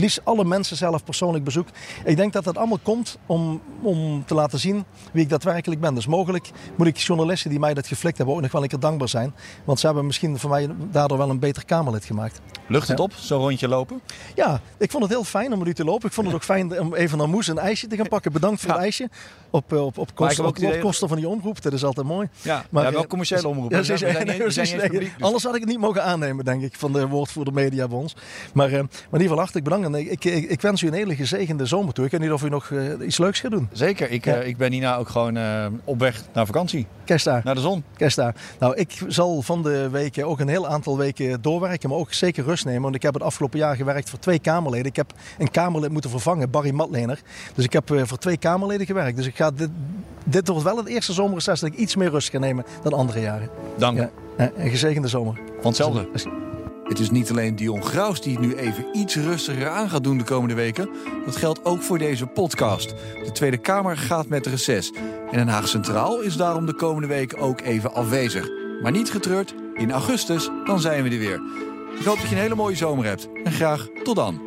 [0.00, 1.68] liefst alle mensen zelf persoonlijk bezoek.
[2.04, 5.94] Ik denk dat dat allemaal komt om, om te laten zien wie ik daadwerkelijk ben.
[5.94, 8.80] Dus mogelijk moet ik journalisten die mij dat geflikt hebben ook nog wel een keer
[8.80, 9.34] dankbaar zijn.
[9.64, 12.40] Want ze hebben misschien voor mij daardoor wel een beter Kamerlid gemaakt.
[12.66, 14.00] Lucht het op, zo'n rondje lopen?
[14.34, 16.08] Ja, ik vond het heel fijn om met u te lopen.
[16.08, 18.32] Ik vond het ook fijn om even naar Moes een ijsje te gaan pakken.
[18.32, 18.74] Bedankt voor ja.
[18.74, 19.08] het ijsje.
[19.54, 21.62] Op, op, op, op, kosten, op, op kosten van die omroep.
[21.62, 22.28] Dat is altijd mooi.
[22.42, 23.70] Ja, maar, ja wel commerciële omroep.
[23.70, 26.74] Ja, ze, zijn, nee, zijn nee, anders had ik het niet mogen aannemen, denk ik,
[26.76, 28.16] van de woordvoerder Mediabonds.
[28.54, 29.86] Maar, uh, maar in ieder geval hartelijk bedankt.
[29.86, 32.04] En ik, ik, ik, wens u een hele gezegende zomer toe.
[32.04, 33.68] Ik weet niet of u nog iets leuks gaat doen.
[33.72, 34.10] Zeker.
[34.10, 34.34] Ik, ja.
[34.34, 35.38] ik ben hierna ook gewoon
[35.84, 36.86] op weg naar vakantie.
[37.04, 37.40] Kerstdaar.
[37.44, 37.84] Naar de zon.
[37.96, 38.34] Kerstdaar.
[38.58, 41.88] Nou, ik zal van de weken ook een heel aantal weken doorwerken.
[41.88, 42.82] Maar ook zeker rust nemen.
[42.82, 44.86] Want ik heb het afgelopen jaar gewerkt voor twee Kamerleden.
[44.86, 47.20] Ik heb een Kamerlid moeten vervangen, Barry Matlener.
[47.54, 49.16] Dus ik heb voor twee Kamerleden gewerkt.
[49.16, 49.70] Dus ik ga dit,
[50.24, 53.20] dit wordt wel het eerste zomerreces dat ik iets meer rust ga nemen dan andere
[53.20, 53.48] jaren.
[53.78, 53.98] Dank.
[53.98, 54.10] Ja,
[54.56, 55.34] een gezegende zomer.
[55.34, 56.08] Van hetzelfde.
[56.84, 60.18] Het is niet alleen Dion Graus die het nu even iets rustiger aan gaat doen
[60.18, 60.88] de komende weken.
[61.24, 62.94] Dat geldt ook voor deze podcast.
[63.24, 64.92] De Tweede Kamer gaat met reces.
[65.30, 68.48] En Den Haag Centraal is daarom de komende week ook even afwezig.
[68.82, 71.40] Maar niet getreurd, in augustus dan zijn we er weer.
[71.98, 73.28] Ik hoop dat je een hele mooie zomer hebt.
[73.44, 74.40] En graag tot dan.